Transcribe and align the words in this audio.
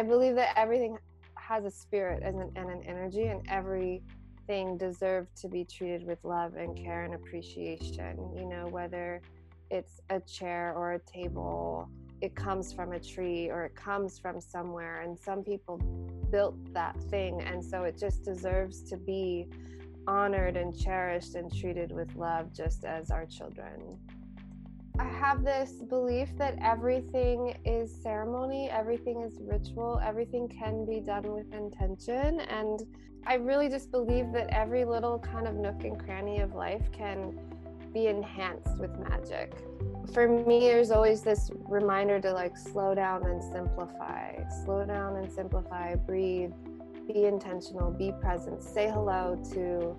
I 0.00 0.02
believe 0.02 0.34
that 0.36 0.54
everything 0.56 0.96
has 1.34 1.66
a 1.66 1.70
spirit 1.70 2.22
and 2.22 2.40
an, 2.40 2.50
and 2.56 2.70
an 2.70 2.82
energy, 2.86 3.26
and 3.26 3.46
everything 3.50 4.78
deserves 4.78 5.28
to 5.42 5.46
be 5.46 5.62
treated 5.62 6.06
with 6.06 6.24
love 6.24 6.54
and 6.54 6.74
care 6.74 7.04
and 7.04 7.12
appreciation. 7.12 8.16
You 8.34 8.46
know, 8.46 8.66
whether 8.68 9.20
it's 9.70 10.00
a 10.08 10.18
chair 10.20 10.72
or 10.74 10.94
a 10.94 10.98
table, 11.00 11.86
it 12.22 12.34
comes 12.34 12.72
from 12.72 12.92
a 12.92 12.98
tree 12.98 13.50
or 13.50 13.66
it 13.66 13.74
comes 13.74 14.18
from 14.18 14.40
somewhere, 14.40 15.02
and 15.02 15.18
some 15.18 15.44
people 15.44 15.76
built 16.30 16.56
that 16.72 16.98
thing, 17.10 17.42
and 17.42 17.62
so 17.62 17.82
it 17.82 17.98
just 17.98 18.24
deserves 18.24 18.80
to 18.84 18.96
be 18.96 19.48
honored 20.06 20.56
and 20.56 20.74
cherished 20.74 21.34
and 21.34 21.54
treated 21.54 21.92
with 21.92 22.16
love, 22.16 22.54
just 22.54 22.86
as 22.86 23.10
our 23.10 23.26
children. 23.26 23.98
I 25.00 25.04
have 25.04 25.42
this 25.42 25.72
belief 25.88 26.28
that 26.36 26.58
everything 26.60 27.56
is 27.64 27.90
ceremony, 27.90 28.68
everything 28.68 29.22
is 29.22 29.38
ritual, 29.40 29.98
everything 30.04 30.46
can 30.46 30.84
be 30.84 31.00
done 31.00 31.32
with 31.32 31.50
intention. 31.54 32.40
And 32.40 32.82
I 33.26 33.36
really 33.36 33.70
just 33.70 33.90
believe 33.90 34.30
that 34.32 34.48
every 34.50 34.84
little 34.84 35.18
kind 35.18 35.48
of 35.48 35.54
nook 35.54 35.84
and 35.84 35.98
cranny 35.98 36.40
of 36.40 36.54
life 36.54 36.92
can 36.92 37.40
be 37.94 38.08
enhanced 38.08 38.76
with 38.78 38.90
magic. 38.98 39.54
For 40.12 40.28
me, 40.28 40.60
there's 40.60 40.90
always 40.90 41.22
this 41.22 41.50
reminder 41.66 42.20
to 42.20 42.34
like 42.34 42.58
slow 42.58 42.94
down 42.94 43.24
and 43.24 43.42
simplify, 43.42 44.34
slow 44.66 44.84
down 44.84 45.16
and 45.16 45.32
simplify, 45.32 45.94
breathe, 45.94 46.52
be 47.06 47.24
intentional, 47.24 47.90
be 47.90 48.12
present, 48.20 48.62
say 48.62 48.90
hello 48.90 49.42
to 49.54 49.96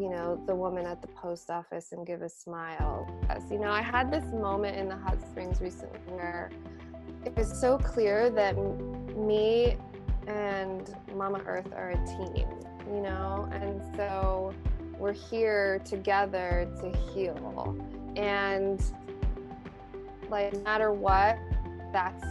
you 0.00 0.08
know, 0.08 0.40
the 0.46 0.54
woman 0.54 0.86
at 0.86 1.02
the 1.02 1.08
post 1.08 1.50
office 1.50 1.92
and 1.92 2.06
give 2.06 2.22
a 2.22 2.28
smile. 2.28 3.06
You 3.50 3.58
know, 3.58 3.70
I 3.70 3.82
had 3.82 4.12
this 4.12 4.24
moment 4.32 4.76
in 4.76 4.88
the 4.88 4.96
hot 4.96 5.20
springs 5.20 5.60
recently 5.60 5.98
where 6.06 6.50
it 7.24 7.36
was 7.36 7.60
so 7.60 7.78
clear 7.78 8.30
that 8.30 8.56
me 9.16 9.76
and 10.28 10.94
Mama 11.14 11.40
Earth 11.46 11.72
are 11.74 11.90
a 11.90 12.06
team, 12.06 12.46
you 12.92 13.00
know, 13.00 13.48
and 13.52 13.80
so 13.96 14.54
we're 14.98 15.12
here 15.12 15.80
together 15.84 16.68
to 16.80 16.96
heal. 17.12 17.76
And 18.16 18.80
like, 20.30 20.52
no 20.52 20.60
matter 20.60 20.92
what, 20.92 21.38
that's 21.92 22.24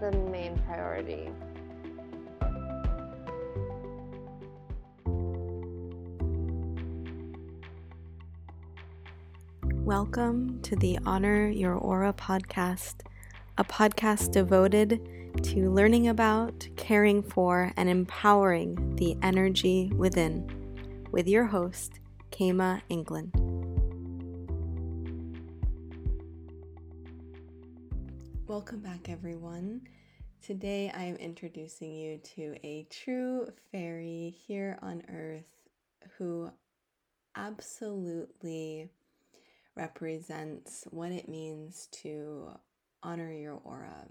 the 0.00 0.10
main 0.30 0.58
priority. 0.66 1.30
Welcome 9.84 10.62
to 10.62 10.76
the 10.76 10.98
Honor 11.04 11.46
Your 11.46 11.74
Aura 11.74 12.14
podcast, 12.14 13.02
a 13.58 13.64
podcast 13.64 14.32
devoted 14.32 14.98
to 15.42 15.70
learning 15.70 16.08
about, 16.08 16.66
caring 16.74 17.22
for, 17.22 17.70
and 17.76 17.90
empowering 17.90 18.96
the 18.96 19.14
energy 19.20 19.92
within, 19.94 21.06
with 21.10 21.28
your 21.28 21.44
host, 21.44 22.00
Kema 22.30 22.80
England. 22.88 23.32
Welcome 28.46 28.80
back, 28.80 29.10
everyone. 29.10 29.82
Today 30.40 30.90
I 30.96 31.02
am 31.02 31.16
introducing 31.16 31.94
you 31.94 32.16
to 32.36 32.56
a 32.64 32.86
true 32.88 33.48
fairy 33.70 34.34
here 34.46 34.78
on 34.80 35.02
earth 35.10 35.44
who 36.16 36.50
absolutely 37.36 38.88
represents 39.76 40.84
what 40.90 41.12
it 41.12 41.28
means 41.28 41.88
to 42.02 42.50
honor 43.02 43.32
your 43.32 43.60
aura. 43.64 44.06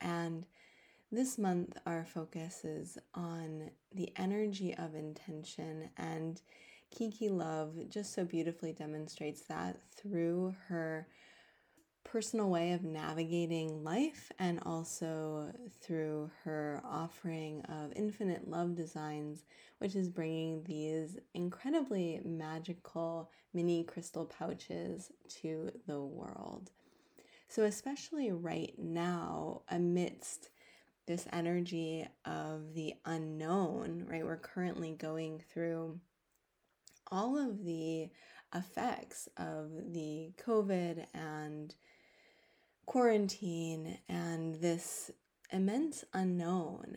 And 0.00 0.46
this 1.12 1.38
month, 1.38 1.76
our 1.86 2.04
focus 2.04 2.64
is 2.64 2.98
on 3.14 3.70
the 3.94 4.12
energy 4.16 4.74
of 4.76 4.94
intention, 4.94 5.90
and 5.96 6.40
Kiki 6.90 7.28
Love 7.28 7.74
just 7.88 8.14
so 8.14 8.24
beautifully 8.24 8.72
demonstrates 8.72 9.42
that 9.42 9.78
through 9.96 10.54
her 10.68 11.06
personal 12.06 12.48
way 12.48 12.72
of 12.72 12.84
navigating 12.84 13.82
life 13.82 14.30
and 14.38 14.60
also 14.64 15.52
through 15.82 16.30
her 16.44 16.80
offering 16.84 17.60
of 17.62 17.92
infinite 17.96 18.48
love 18.48 18.74
designs, 18.74 19.44
which 19.78 19.96
is 19.96 20.08
bringing 20.08 20.62
these 20.64 21.18
incredibly 21.34 22.20
magical 22.24 23.30
mini 23.52 23.82
crystal 23.82 24.24
pouches 24.24 25.10
to 25.28 25.70
the 25.86 26.00
world. 26.00 26.70
So, 27.48 27.64
especially 27.64 28.30
right 28.32 28.74
now, 28.78 29.62
amidst 29.68 30.50
this 31.06 31.26
energy 31.32 32.06
of 32.24 32.74
the 32.74 32.94
unknown, 33.04 34.06
right? 34.08 34.24
We're 34.24 34.36
currently 34.36 34.92
going 34.92 35.40
through 35.52 36.00
all 37.10 37.38
of 37.38 37.64
the 37.64 38.10
effects 38.54 39.28
of 39.36 39.70
the 39.92 40.32
COVID 40.44 41.06
and 41.14 41.74
quarantine 42.86 43.98
and 44.08 44.54
this 44.56 45.10
immense 45.52 46.04
unknown. 46.14 46.96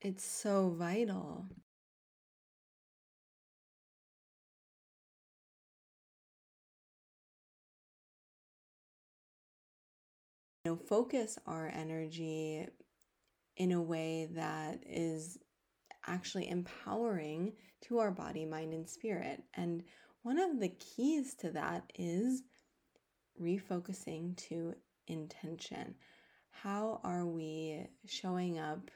It's 0.00 0.24
so 0.24 0.74
vital. 0.78 1.46
You 10.64 10.72
know, 10.72 10.76
focus 10.76 11.38
our 11.46 11.70
energy 11.74 12.66
in 13.56 13.72
a 13.72 13.82
way 13.82 14.28
that 14.32 14.82
is 14.86 15.38
actually 16.06 16.48
empowering 16.48 17.52
to 17.82 17.98
our 17.98 18.10
body, 18.10 18.44
mind, 18.44 18.72
and 18.72 18.88
spirit. 18.88 19.42
And 19.54 19.82
one 20.22 20.38
of 20.38 20.60
the 20.60 20.70
keys 20.70 21.34
to 21.40 21.50
that 21.50 21.90
is 21.94 22.42
refocusing 23.40 24.36
to 24.48 24.74
intention? 25.06 25.94
How 26.50 27.00
are 27.04 27.26
we 27.26 27.86
showing 28.06 28.58
up 28.58 28.90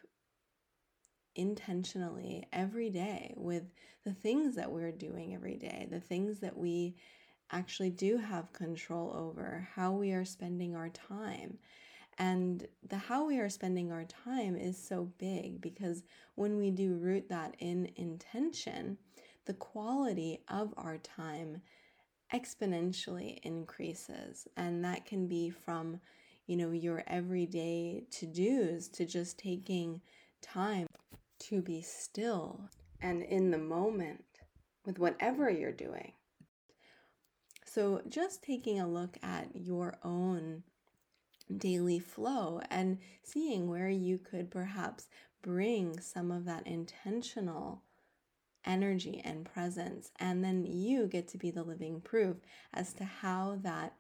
intentionally 1.35 2.47
every 2.53 2.91
day 2.91 3.33
with 3.37 3.65
the 4.05 4.13
things 4.13 4.57
that 4.57 4.71
we're 4.71 4.93
doing 4.93 5.35
every 5.35 5.57
day, 5.57 5.87
the 5.91 6.01
things 6.01 6.41
that 6.41 6.57
we 6.57 6.97
actually 7.51 7.91
do 7.91 8.19
have 8.19 8.53
control 8.53 9.13
over, 9.15 9.69
how 9.75 9.93
we 9.93 10.13
are 10.13 10.25
spending 10.25 10.75
our 10.75 10.89
time? 10.89 11.59
And 12.19 12.67
the 12.89 12.99
how 12.99 13.27
we 13.27 13.39
are 13.39 13.49
spending 13.49 13.93
our 13.93 14.05
time 14.05 14.57
is 14.57 14.77
so 14.77 15.13
big 15.19 15.61
because 15.61 16.03
when 16.35 16.57
we 16.57 16.73
do 16.73 16.95
root 16.95 17.29
that 17.29 17.55
in 17.61 17.91
intention, 17.95 18.99
the 19.45 19.55
quality 19.55 20.41
of 20.49 20.75
our 20.77 20.99
time 20.99 21.63
exponentially 22.33 23.39
increases. 23.43 24.47
And 24.56 24.84
that 24.84 25.06
can 25.06 25.27
be 25.27 25.50
from, 25.50 26.00
you 26.47 26.56
know, 26.56 26.71
your 26.71 27.05
everyday 27.06 28.05
to 28.12 28.27
dos 28.27 28.89
to 28.89 29.06
just 29.06 29.39
taking 29.39 30.00
time 30.43 30.87
to 31.38 31.62
be 31.62 31.83
still 31.83 32.61
and 33.00 33.22
in 33.22 33.50
the 33.50 33.59
moment 33.59 34.25
with 34.84 34.99
whatever 34.99 35.50
you're 35.50 35.72
doing. 35.72 36.12
So, 37.65 38.00
just 38.09 38.43
taking 38.43 38.81
a 38.81 38.88
look 38.88 39.19
at 39.22 39.55
your 39.55 39.99
own 40.03 40.62
daily 41.56 41.99
flow 41.99 42.61
and 42.71 42.99
seeing 43.22 43.69
where 43.69 43.91
you 43.91 44.19
could 44.19 44.50
perhaps 44.50 45.06
bring 45.43 46.00
some 46.00 46.31
of 46.31 46.44
that 46.47 46.67
intentional 46.67 47.83
energy 48.69 49.21
and 49.25 49.45
presence. 49.45 50.12
And 50.21 50.45
then 50.45 50.65
you 50.65 51.06
get 51.06 51.27
to 51.29 51.39
be 51.39 51.51
the 51.51 51.65
living 51.65 52.01
proof 52.01 52.37
as 52.75 52.93
to 52.95 53.05
how 53.05 53.59
that 53.62 53.95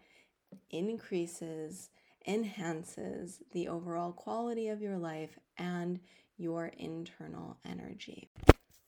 increases, 0.70 1.90
enhances 2.26 3.42
the 3.52 3.66
overall 3.68 4.12
quality 4.12 4.68
of 4.68 4.80
your 4.80 4.98
life 4.98 5.38
and 5.56 5.98
your 6.36 6.66
internal 6.78 7.58
energy. 7.68 8.30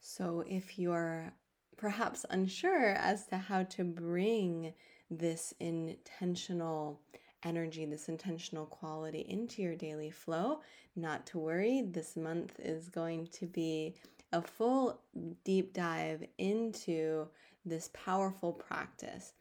So 0.00 0.44
if 0.46 0.78
you're 0.78 1.32
perhaps 1.76 2.24
unsure 2.30 2.90
as 2.90 3.26
to 3.28 3.38
how 3.38 3.64
to 3.64 3.84
bring 3.84 4.74
this 5.10 5.52
intentional 5.58 7.00
energy, 7.42 7.86
this 7.86 8.08
intentional 8.08 8.66
quality 8.66 9.24
into 9.28 9.62
your 9.62 9.74
daily 9.74 10.10
flow, 10.10 10.60
not 10.94 11.26
to 11.26 11.38
worry. 11.38 11.82
This 11.82 12.16
month 12.16 12.58
is 12.58 12.88
going 12.88 13.28
to 13.32 13.46
be 13.46 13.94
a 14.32 14.42
full 14.42 15.00
deep 15.44 15.74
dive 15.74 16.24
into 16.38 17.28
this 17.64 17.90
powerful 17.92 18.52
practice. 18.52 19.32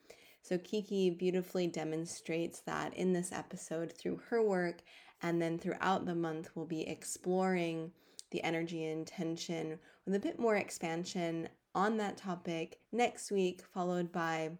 So, 0.41 0.57
Kiki 0.57 1.09
beautifully 1.09 1.67
demonstrates 1.67 2.61
that 2.61 2.93
in 2.95 3.13
this 3.13 3.31
episode 3.31 3.91
through 3.91 4.21
her 4.29 4.41
work, 4.41 4.81
and 5.21 5.41
then 5.41 5.59
throughout 5.59 6.05
the 6.05 6.15
month, 6.15 6.49
we'll 6.55 6.65
be 6.65 6.87
exploring 6.87 7.91
the 8.31 8.43
energy 8.43 8.85
and 8.85 8.99
intention 8.99 9.79
with 10.05 10.15
a 10.15 10.19
bit 10.19 10.39
more 10.39 10.55
expansion 10.55 11.49
on 11.75 11.97
that 11.97 12.17
topic 12.17 12.79
next 12.91 13.31
week, 13.31 13.61
followed 13.73 14.11
by 14.11 14.51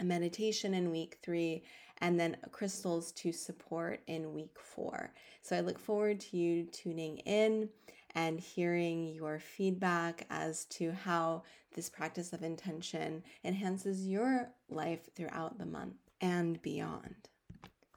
a 0.00 0.04
meditation 0.04 0.74
in 0.74 0.90
week 0.90 1.18
three, 1.22 1.62
and 1.98 2.20
then 2.20 2.36
crystals 2.50 3.12
to 3.12 3.32
support 3.32 4.00
in 4.06 4.34
week 4.34 4.56
four. 4.58 5.12
So 5.42 5.56
I 5.56 5.60
look 5.60 5.78
forward 5.78 6.20
to 6.20 6.36
you 6.36 6.64
tuning 6.64 7.18
in 7.18 7.70
and 8.16 8.40
hearing 8.40 9.14
your 9.14 9.38
feedback 9.38 10.26
as 10.30 10.64
to 10.64 10.90
how 10.90 11.42
this 11.74 11.90
practice 11.90 12.32
of 12.32 12.42
intention 12.42 13.22
enhances 13.44 14.08
your 14.08 14.48
life 14.70 15.14
throughout 15.14 15.58
the 15.58 15.66
month 15.66 15.96
and 16.22 16.60
beyond. 16.62 17.28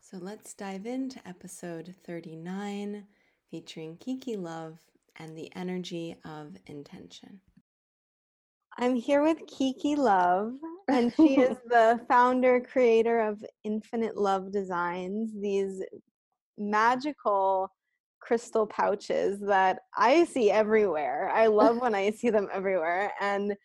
So 0.02 0.18
let's 0.18 0.54
dive 0.54 0.86
into 0.86 1.26
episode 1.26 1.96
39 2.04 3.06
featuring 3.50 3.96
Kiki 3.98 4.36
Love 4.36 4.78
and 5.16 5.38
the 5.38 5.50
energy 5.56 6.18
of 6.26 6.58
intention. 6.68 7.40
I'm 8.78 8.96
here 8.96 9.24
with 9.24 9.48
Kiki 9.48 9.96
Love, 9.96 10.54
and 10.90 11.14
she 11.16 11.38
is 11.40 11.58
the 11.68 12.02
founder, 12.10 12.60
creator 12.60 13.22
of 13.22 13.44
Infinite 13.64 14.18
Love 14.18 14.52
Designs, 14.52 15.32
these 15.34 15.82
magical 16.58 17.72
crystal 18.22 18.68
pouches 18.68 19.40
that 19.42 19.80
I 19.96 20.26
see 20.26 20.52
everywhere. 20.52 21.30
I 21.34 21.48
love 21.48 21.80
when 21.80 21.96
I 21.96 22.12
see 22.12 22.30
them 22.30 22.48
everywhere. 22.54 23.12
And 23.20 23.56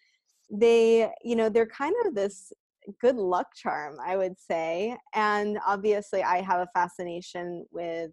they, 0.51 1.11
you 1.23 1.37
know, 1.37 1.49
they're 1.49 1.67
kind 1.67 1.95
of 2.07 2.15
this 2.15 2.53
good 3.01 3.17
luck 3.17 3.49
charm, 3.57 3.97
I 4.05 4.17
would 4.17 4.39
say. 4.39 4.97
And 5.15 5.59
obviously, 5.67 6.23
I 6.23 6.41
have 6.43 6.61
a 6.61 6.69
fascination 6.75 7.67
with 7.71 8.11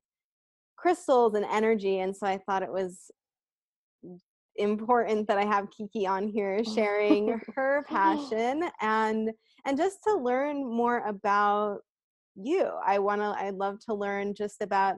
crystals 0.77 1.35
and 1.35 1.45
energy. 1.45 1.99
And 1.99 2.15
so 2.15 2.27
I 2.27 2.39
thought 2.45 2.63
it 2.63 2.71
was 2.71 3.11
important 4.55 5.27
that 5.27 5.37
I 5.37 5.45
have 5.45 5.71
Kiki 5.71 6.05
on 6.05 6.27
here 6.27 6.63
sharing 6.63 7.39
her 7.55 7.85
passion 7.87 8.69
and 8.81 9.31
and 9.65 9.77
just 9.77 9.99
to 10.07 10.15
learn 10.15 10.65
more 10.65 11.05
about 11.07 11.79
you. 12.35 12.69
I 12.85 12.99
want 12.99 13.21
to 13.21 13.35
I'd 13.37 13.55
love 13.55 13.77
to 13.87 13.93
learn 13.93 14.33
just 14.33 14.61
about 14.61 14.95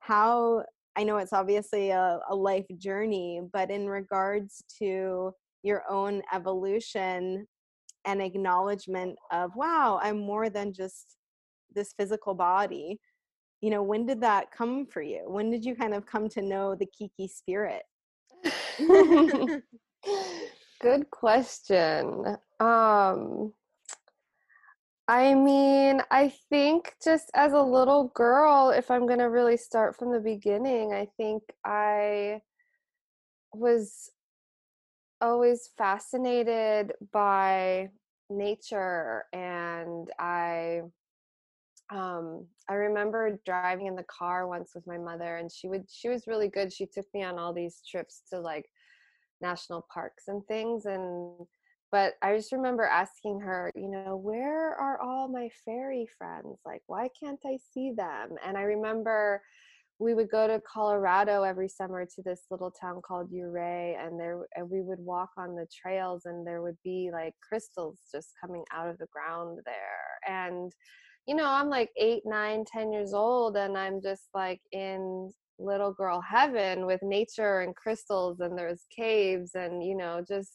how 0.00 0.64
I 0.96 1.04
know 1.04 1.18
it's 1.18 1.32
obviously 1.32 1.90
a, 1.90 2.20
a 2.30 2.34
life 2.34 2.66
journey, 2.78 3.42
but 3.52 3.70
in 3.70 3.86
regards 3.86 4.64
to 4.78 5.32
your 5.62 5.82
own 5.90 6.22
evolution 6.32 7.46
and 8.06 8.22
acknowledgement 8.22 9.16
of 9.32 9.54
wow, 9.56 10.00
I'm 10.02 10.18
more 10.18 10.48
than 10.48 10.72
just 10.72 11.16
this 11.74 11.92
physical 11.98 12.34
body. 12.34 12.98
You 13.60 13.70
know, 13.70 13.82
when 13.82 14.06
did 14.06 14.20
that 14.22 14.50
come 14.52 14.86
for 14.86 15.02
you? 15.02 15.24
When 15.26 15.50
did 15.50 15.64
you 15.64 15.74
kind 15.74 15.92
of 15.92 16.06
come 16.06 16.28
to 16.30 16.42
know 16.42 16.74
the 16.74 16.86
Kiki 16.86 17.28
spirit? 17.28 17.82
Good 20.80 21.10
question. 21.10 22.36
Um 22.60 23.52
I 25.08 25.34
mean, 25.34 26.02
I 26.10 26.30
think 26.50 26.94
just 27.02 27.30
as 27.34 27.52
a 27.52 27.62
little 27.62 28.08
girl, 28.08 28.70
if 28.70 28.90
I'm 28.90 29.06
going 29.06 29.20
to 29.20 29.30
really 29.30 29.56
start 29.56 29.96
from 29.96 30.12
the 30.12 30.18
beginning, 30.20 30.92
I 30.92 31.06
think 31.16 31.44
I 31.64 32.40
was 33.52 34.10
always 35.20 35.70
fascinated 35.78 36.92
by 37.12 37.88
nature 38.28 39.24
and 39.32 40.10
I 40.18 40.82
um 41.90 42.44
I 42.68 42.74
remember 42.74 43.38
driving 43.46 43.86
in 43.86 43.94
the 43.94 44.02
car 44.04 44.48
once 44.48 44.72
with 44.74 44.86
my 44.86 44.98
mother 44.98 45.36
and 45.36 45.50
she 45.50 45.68
would 45.68 45.84
she 45.88 46.08
was 46.08 46.26
really 46.26 46.48
good. 46.48 46.72
She 46.72 46.86
took 46.86 47.06
me 47.14 47.22
on 47.22 47.38
all 47.38 47.52
these 47.52 47.80
trips 47.88 48.22
to 48.30 48.40
like 48.40 48.66
national 49.40 49.86
parks 49.92 50.24
and 50.28 50.44
things 50.46 50.86
and 50.86 51.46
but 51.92 52.14
I 52.22 52.36
just 52.36 52.52
remember 52.52 52.84
asking 52.84 53.40
her, 53.40 53.70
you 53.74 53.88
know, 53.88 54.16
where 54.16 54.74
are 54.74 55.00
all 55.00 55.28
my 55.28 55.48
fairy 55.64 56.06
friends? 56.18 56.58
Like 56.64 56.82
why 56.86 57.08
can't 57.22 57.40
I 57.46 57.58
see 57.72 57.92
them? 57.96 58.30
And 58.44 58.56
I 58.56 58.62
remember 58.62 59.42
we 59.98 60.14
would 60.14 60.30
go 60.30 60.46
to 60.46 60.60
Colorado 60.70 61.42
every 61.42 61.68
summer 61.68 62.04
to 62.04 62.22
this 62.22 62.42
little 62.50 62.70
town 62.70 63.00
called 63.06 63.30
Ouray, 63.32 63.96
and 63.98 64.20
there 64.20 64.40
and 64.54 64.68
we 64.68 64.82
would 64.82 64.98
walk 64.98 65.30
on 65.38 65.54
the 65.54 65.66
trails, 65.74 66.22
and 66.26 66.46
there 66.46 66.62
would 66.62 66.76
be 66.84 67.10
like 67.12 67.34
crystals 67.46 67.98
just 68.12 68.32
coming 68.40 68.64
out 68.74 68.88
of 68.88 68.98
the 68.98 69.06
ground 69.10 69.60
there. 69.64 70.18
And 70.28 70.72
you 71.26 71.34
know, 71.34 71.46
I'm 71.46 71.68
like 71.70 71.90
eight, 71.96 72.22
nine, 72.24 72.64
ten 72.70 72.92
years 72.92 73.14
old, 73.14 73.56
and 73.56 73.76
I'm 73.76 74.02
just 74.02 74.28
like 74.34 74.60
in 74.72 75.30
little 75.58 75.92
girl 75.92 76.20
heaven 76.20 76.84
with 76.86 77.00
nature 77.02 77.60
and 77.60 77.74
crystals, 77.74 78.40
and 78.40 78.56
there's 78.58 78.84
caves, 78.94 79.52
and 79.54 79.82
you 79.82 79.96
know, 79.96 80.22
just 80.26 80.52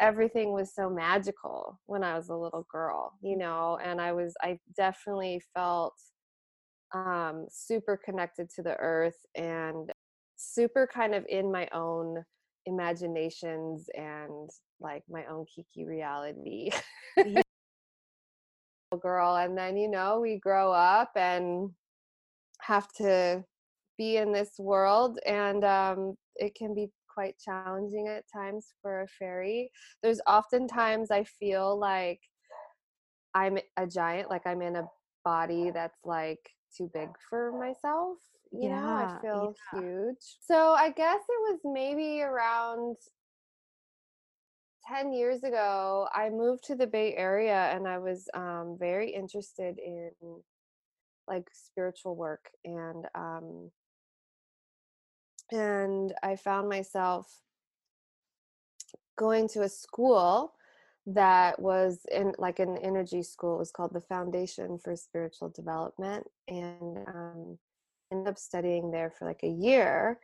everything 0.00 0.52
was 0.52 0.74
so 0.74 0.90
magical 0.90 1.80
when 1.86 2.02
I 2.02 2.16
was 2.16 2.28
a 2.28 2.36
little 2.36 2.66
girl, 2.70 3.12
you 3.22 3.36
know, 3.36 3.78
and 3.82 4.00
I 4.00 4.12
was, 4.12 4.34
I 4.42 4.58
definitely 4.76 5.42
felt 5.54 5.94
um, 6.94 7.46
super 7.50 7.98
connected 8.04 8.50
to 8.50 8.62
the 8.62 8.76
earth 8.76 9.18
and 9.34 9.90
super 10.36 10.88
kind 10.92 11.14
of 11.14 11.24
in 11.28 11.50
my 11.50 11.68
own 11.72 12.22
imaginations 12.66 13.88
and 13.94 14.50
like 14.80 15.02
my 15.08 15.24
own 15.26 15.44
kiki 15.46 15.84
reality. 15.86 16.70
Girl 19.00 19.36
and 19.36 19.56
then 19.56 19.78
you 19.78 19.90
know 19.90 20.20
we 20.20 20.38
grow 20.38 20.70
up 20.70 21.12
and 21.16 21.70
have 22.60 22.92
to 22.92 23.42
be 23.96 24.18
in 24.18 24.32
this 24.32 24.50
world 24.58 25.18
and 25.24 25.64
um, 25.64 26.14
it 26.36 26.54
can 26.54 26.74
be 26.74 26.90
quite 27.12 27.34
challenging 27.38 28.08
at 28.08 28.24
times 28.32 28.72
for 28.80 29.02
a 29.02 29.08
fairy 29.08 29.70
there's 30.02 30.20
often 30.26 30.66
times 30.66 31.10
i 31.10 31.24
feel 31.24 31.78
like 31.78 32.20
i'm 33.34 33.58
a 33.76 33.86
giant 33.86 34.30
like 34.30 34.46
i'm 34.46 34.62
in 34.62 34.76
a 34.76 34.88
body 35.24 35.70
that's 35.70 35.98
like 36.04 36.50
too 36.76 36.90
big 36.92 37.08
for 37.28 37.52
myself. 37.52 38.18
You 38.50 38.68
yeah, 38.68 38.80
know, 38.80 38.88
I 38.88 39.20
feel 39.20 39.54
yeah. 39.72 39.80
huge. 39.80 40.36
So 40.40 40.72
I 40.72 40.90
guess 40.90 41.20
it 41.20 41.52
was 41.52 41.60
maybe 41.64 42.20
around 42.20 42.96
10 44.86 45.12
years 45.12 45.42
ago, 45.42 46.08
I 46.14 46.28
moved 46.28 46.64
to 46.64 46.74
the 46.74 46.86
Bay 46.86 47.14
Area 47.16 47.70
and 47.74 47.86
I 47.86 47.98
was 47.98 48.28
um, 48.34 48.76
very 48.78 49.10
interested 49.10 49.78
in 49.78 50.10
like 51.28 51.46
spiritual 51.52 52.16
work 52.16 52.50
and 52.64 53.06
um, 53.14 53.70
and 55.52 56.14
I 56.22 56.36
found 56.36 56.68
myself 56.68 57.30
going 59.16 59.48
to 59.48 59.62
a 59.62 59.68
school 59.68 60.54
that 61.06 61.60
was 61.60 62.06
in 62.10 62.32
like 62.38 62.58
an 62.58 62.78
energy 62.78 63.22
school. 63.22 63.56
It 63.56 63.58
was 63.58 63.70
called 63.70 63.92
the 63.92 64.00
Foundation 64.00 64.78
for 64.78 64.96
Spiritual 64.96 65.50
Development, 65.50 66.26
and 66.48 66.98
um, 67.06 67.58
ended 68.10 68.28
up 68.28 68.38
studying 68.38 68.90
there 68.90 69.10
for 69.10 69.26
like 69.26 69.40
a 69.42 69.48
year. 69.48 70.18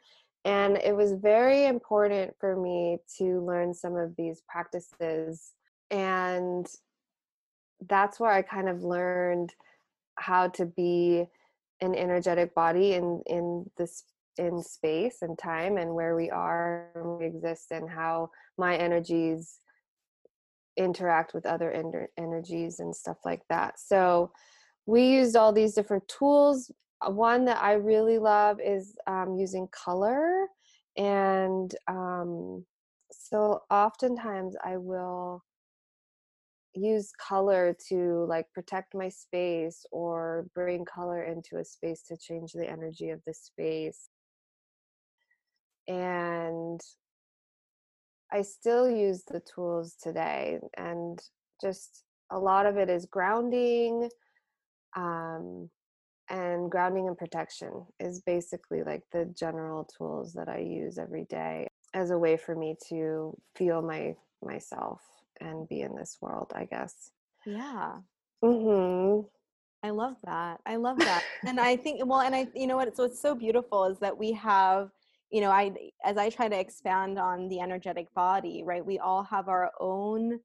And 0.45 0.79
it 0.79 0.97
was 0.97 1.13
very 1.13 1.67
important 1.67 2.35
for 2.41 2.57
me 2.57 2.99
to 3.19 3.45
learn 3.45 3.75
some 3.75 3.97
of 3.97 4.17
these 4.17 4.41
practices, 4.49 5.53
and 5.91 6.67
that's 7.87 8.19
where 8.19 8.31
I 8.33 8.43
kind 8.43 8.69
of 8.69 8.83
learned 8.83 9.53
how 10.15 10.49
to 10.49 10.65
be 10.65 11.27
an 11.81 11.95
energetic 11.95 12.55
body 12.55 12.95
in 12.95 13.23
in 13.27 13.71
this 13.77 14.05
in 14.39 14.63
space 14.63 15.19
and 15.23 15.39
time 15.39 15.77
and 15.77 15.95
where 15.95 16.15
we 16.17 16.31
are 16.31 16.91
and 16.95 17.19
we 17.19 17.27
exist 17.27 17.71
and 17.71 17.89
how 17.89 18.31
my 18.57 18.77
energies 18.77 19.61
interact 20.77 21.35
with 21.35 21.45
other 21.45 21.71
en- 21.73 22.09
energies 22.17 22.81
and 22.81 22.95
stuff 22.95 23.19
like 23.25 23.43
that. 23.49 23.79
So 23.79 24.31
we 24.87 25.09
used 25.09 25.37
all 25.37 25.53
these 25.53 25.75
different 25.75 26.07
tools. 26.09 26.71
Uh, 27.01 27.11
one 27.11 27.45
that 27.45 27.63
I 27.63 27.75
really 27.75 28.19
love 28.19 28.59
is 28.61 28.97
um, 29.07 29.37
using 29.37 29.69
color. 29.73 30.47
And 30.97 31.75
um, 31.89 32.65
so 33.13 33.63
oftentimes 33.71 34.57
I 34.65 34.77
will 34.77 35.43
use 36.75 37.11
color 37.19 37.77
to 37.89 38.25
like 38.29 38.47
protect 38.53 38.95
my 38.95 39.09
space 39.09 39.85
or 39.91 40.47
bring 40.55 40.85
color 40.85 41.25
into 41.25 41.57
a 41.57 41.65
space 41.65 42.03
to 42.05 42.17
change 42.17 42.53
the 42.53 42.69
energy 42.69 43.11
of 43.11 43.21
the 43.27 43.35
space. 43.35 44.09
And 45.89 46.81
I 48.31 48.43
still 48.43 48.91
use 48.91 49.25
the 49.25 49.41
tools 49.41 49.97
today, 50.01 50.59
and 50.77 51.19
just 51.61 52.05
a 52.31 52.39
lot 52.39 52.67
of 52.67 52.77
it 52.77 52.91
is 52.91 53.07
grounding, 53.07 54.11
um, 54.97 55.71
and 56.29 56.71
grounding 56.71 57.09
and 57.09 57.17
protection 57.17 57.87
is 57.99 58.21
basically 58.21 58.83
like 58.83 59.03
the 59.13 59.33
general 59.39 59.85
tools 59.97 60.35
that 60.35 60.49
I 60.49 60.59
use 60.59 60.99
every 60.99 61.25
day 61.25 61.67
as 61.95 62.11
a 62.11 62.19
way 62.19 62.37
for 62.37 62.55
me 62.55 62.77
to 62.91 63.35
feel 63.57 63.81
my 63.81 64.15
myself 64.43 65.01
and 65.41 65.67
be 65.69 65.81
in 65.81 65.97
this 65.97 66.19
world. 66.21 66.53
I 66.55 66.67
guess. 66.67 67.11
Yeah. 67.47 67.97
Mm-hmm. 68.45 69.27
I 69.83 69.91
love 69.91 70.17
that. 70.25 70.61
I 70.67 70.77
love 70.77 70.99
that. 70.99 71.25
and 71.47 71.59
I 71.59 71.77
think 71.77 72.05
well, 72.05 72.21
and 72.21 72.35
I 72.35 72.49
you 72.55 72.67
know 72.67 72.77
what? 72.77 72.95
So 72.95 73.05
what's 73.05 73.21
so 73.21 73.35
beautiful 73.35 73.87
is 73.87 73.99
that 74.01 74.17
we 74.17 74.33
have 74.33 74.91
you 75.31 75.41
know 75.41 75.51
i 75.51 75.71
as 76.05 76.17
i 76.17 76.31
try 76.31 76.49
to 76.49 76.59
expand 76.59 77.19
on 77.19 77.49
the 77.49 77.61
energetic 77.61 78.13
body 78.15 78.63
right 78.65 78.85
we 78.85 78.99
all 78.99 79.23
have 79.23 79.49
our 79.49 79.71
own 79.81 80.39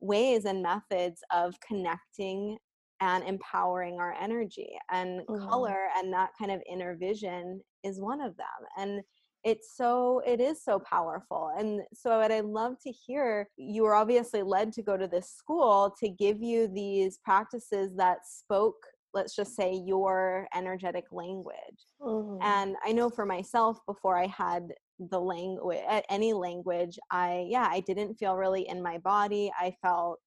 ways 0.00 0.44
and 0.44 0.62
methods 0.62 1.20
of 1.32 1.54
connecting 1.60 2.56
and 3.00 3.24
empowering 3.24 3.98
our 3.98 4.12
energy 4.20 4.78
and 4.90 5.26
Mhm. 5.26 5.48
color 5.48 5.88
and 5.96 6.12
that 6.12 6.30
kind 6.38 6.50
of 6.50 6.62
inner 6.68 6.94
vision 6.96 7.62
is 7.82 8.00
one 8.00 8.20
of 8.20 8.36
them 8.36 8.46
and 8.76 9.02
it's 9.42 9.76
so 9.76 10.20
it 10.20 10.40
is 10.40 10.62
so 10.62 10.78
powerful 10.78 11.50
and 11.58 11.82
so 11.92 12.18
what 12.18 12.32
i 12.32 12.40
love 12.40 12.78
to 12.80 12.90
hear 12.90 13.48
you 13.56 13.82
were 13.82 13.94
obviously 13.94 14.42
led 14.42 14.72
to 14.72 14.82
go 14.82 14.96
to 14.96 15.06
this 15.08 15.28
school 15.30 15.94
to 15.98 16.08
give 16.08 16.40
you 16.42 16.68
these 16.68 17.18
practices 17.18 17.94
that 17.96 18.18
spoke 18.26 18.86
let's 19.14 19.34
just 19.36 19.54
say 19.56 19.72
your 19.72 20.46
energetic 20.54 21.04
language. 21.12 21.80
Mhm. 22.02 22.38
and 22.42 22.76
i 22.84 22.92
know 22.92 23.08
for 23.08 23.24
myself 23.24 23.78
before 23.86 24.18
i 24.18 24.26
had 24.26 24.72
the 24.98 25.20
language 25.20 25.82
any 26.10 26.32
language 26.32 26.98
i 27.10 27.46
yeah 27.48 27.66
i 27.70 27.80
didn't 27.80 28.14
feel 28.14 28.36
really 28.36 28.68
in 28.68 28.82
my 28.82 28.98
body. 28.98 29.50
I 29.58 29.74
felt 29.82 30.18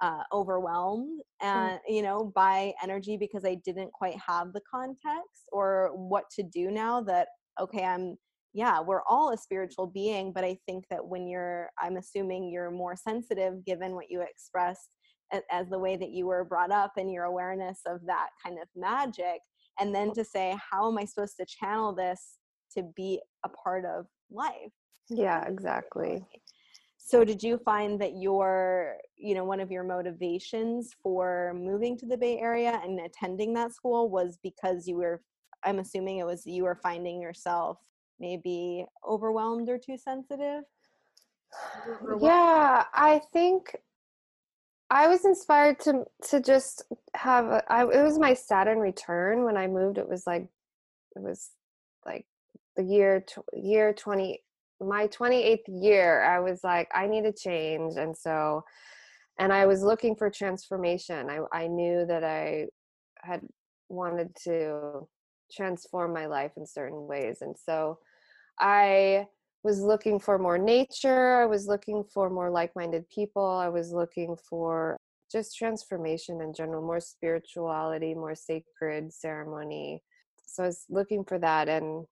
uh, 0.00 0.22
overwhelmed 0.32 1.20
and 1.40 1.78
you 1.86 2.02
know 2.02 2.32
by 2.34 2.74
energy 2.82 3.16
because 3.16 3.44
i 3.44 3.54
didn't 3.64 3.92
quite 3.92 4.16
have 4.18 4.52
the 4.52 4.60
context 4.68 5.44
or 5.52 5.90
what 5.94 6.24
to 6.36 6.42
do 6.42 6.70
now 6.72 7.00
that 7.00 7.28
okay 7.60 7.84
i'm 7.84 8.16
yeah 8.52 8.80
we're 8.80 9.02
all 9.08 9.30
a 9.32 9.38
spiritual 9.38 9.86
being 9.86 10.32
but 10.32 10.42
i 10.44 10.58
think 10.66 10.84
that 10.90 11.06
when 11.06 11.28
you're 11.28 11.68
i'm 11.80 11.96
assuming 11.98 12.50
you're 12.50 12.70
more 12.70 12.96
sensitive 12.96 13.64
given 13.64 13.94
what 13.94 14.10
you 14.10 14.20
expressed 14.22 14.90
as 15.50 15.68
the 15.68 15.78
way 15.78 15.96
that 15.96 16.10
you 16.10 16.26
were 16.26 16.44
brought 16.44 16.70
up 16.70 16.92
and 16.96 17.10
your 17.10 17.24
awareness 17.24 17.80
of 17.86 18.00
that 18.06 18.28
kind 18.44 18.58
of 18.60 18.68
magic 18.76 19.40
and 19.80 19.94
then 19.94 20.12
to 20.12 20.24
say 20.24 20.56
how 20.70 20.90
am 20.90 20.98
i 20.98 21.04
supposed 21.04 21.36
to 21.38 21.46
channel 21.46 21.94
this 21.94 22.38
to 22.74 22.82
be 22.96 23.20
a 23.44 23.48
part 23.50 23.84
of 23.84 24.06
life? 24.30 24.72
Yeah, 25.10 25.44
exactly. 25.48 26.24
so 26.96 27.24
did 27.24 27.42
you 27.42 27.58
find 27.58 28.00
that 28.00 28.16
your 28.16 28.96
you 29.16 29.34
know 29.34 29.44
one 29.44 29.60
of 29.60 29.70
your 29.70 29.84
motivations 29.84 30.90
for 31.02 31.52
moving 31.56 31.96
to 31.98 32.06
the 32.06 32.16
bay 32.16 32.38
area 32.38 32.80
and 32.84 33.00
attending 33.00 33.52
that 33.54 33.72
school 33.72 34.10
was 34.10 34.38
because 34.42 34.86
you 34.86 34.96
were 34.96 35.22
i'm 35.64 35.78
assuming 35.78 36.18
it 36.18 36.26
was 36.26 36.46
you 36.46 36.64
were 36.64 36.78
finding 36.82 37.20
yourself 37.20 37.78
maybe 38.22 38.86
overwhelmed 39.06 39.68
or 39.68 39.76
too 39.76 39.98
sensitive? 39.98 40.62
Yeah, 42.20 42.84
I 42.94 43.20
think 43.32 43.76
I 44.92 45.08
was 45.08 45.24
inspired 45.24 45.80
to 45.80 46.04
to 46.28 46.40
just 46.42 46.82
have 47.14 47.46
a, 47.46 47.72
I, 47.72 47.82
it 47.84 48.02
was 48.02 48.18
my 48.18 48.34
Saturn 48.34 48.78
return 48.78 49.42
when 49.42 49.56
I 49.56 49.66
moved. 49.66 49.96
It 49.96 50.06
was 50.06 50.26
like 50.26 50.46
it 51.16 51.22
was 51.22 51.48
like 52.04 52.26
the 52.76 52.84
year 52.84 53.24
year 53.54 53.94
20 53.94 54.42
my 54.82 55.06
28th 55.06 55.62
year. 55.66 56.22
I 56.22 56.40
was 56.40 56.62
like 56.62 56.90
I 56.94 57.06
need 57.06 57.24
a 57.24 57.32
change 57.32 57.96
and 57.96 58.14
so 58.14 58.64
and 59.38 59.50
I 59.50 59.64
was 59.64 59.82
looking 59.82 60.14
for 60.14 60.28
transformation. 60.28 61.30
I 61.30 61.40
I 61.54 61.68
knew 61.68 62.04
that 62.04 62.22
I 62.22 62.66
had 63.22 63.40
wanted 63.88 64.36
to 64.44 65.08
transform 65.50 66.12
my 66.12 66.26
life 66.26 66.52
in 66.58 66.66
certain 66.66 67.06
ways 67.06 67.38
and 67.40 67.56
so 67.56 67.98
I 68.60 69.26
was 69.62 69.80
looking 69.80 70.18
for 70.18 70.38
more 70.38 70.58
nature. 70.58 71.40
I 71.40 71.46
was 71.46 71.66
looking 71.66 72.04
for 72.04 72.28
more 72.28 72.50
like 72.50 72.74
minded 72.74 73.08
people. 73.08 73.44
I 73.44 73.68
was 73.68 73.92
looking 73.92 74.36
for 74.48 74.96
just 75.30 75.56
transformation 75.56 76.40
in 76.40 76.52
general, 76.52 76.84
more 76.84 77.00
spirituality, 77.00 78.14
more 78.14 78.34
sacred 78.34 79.12
ceremony. 79.12 80.02
So 80.46 80.64
I 80.64 80.66
was 80.66 80.84
looking 80.90 81.24
for 81.24 81.38
that 81.38 81.68
and 81.68 82.04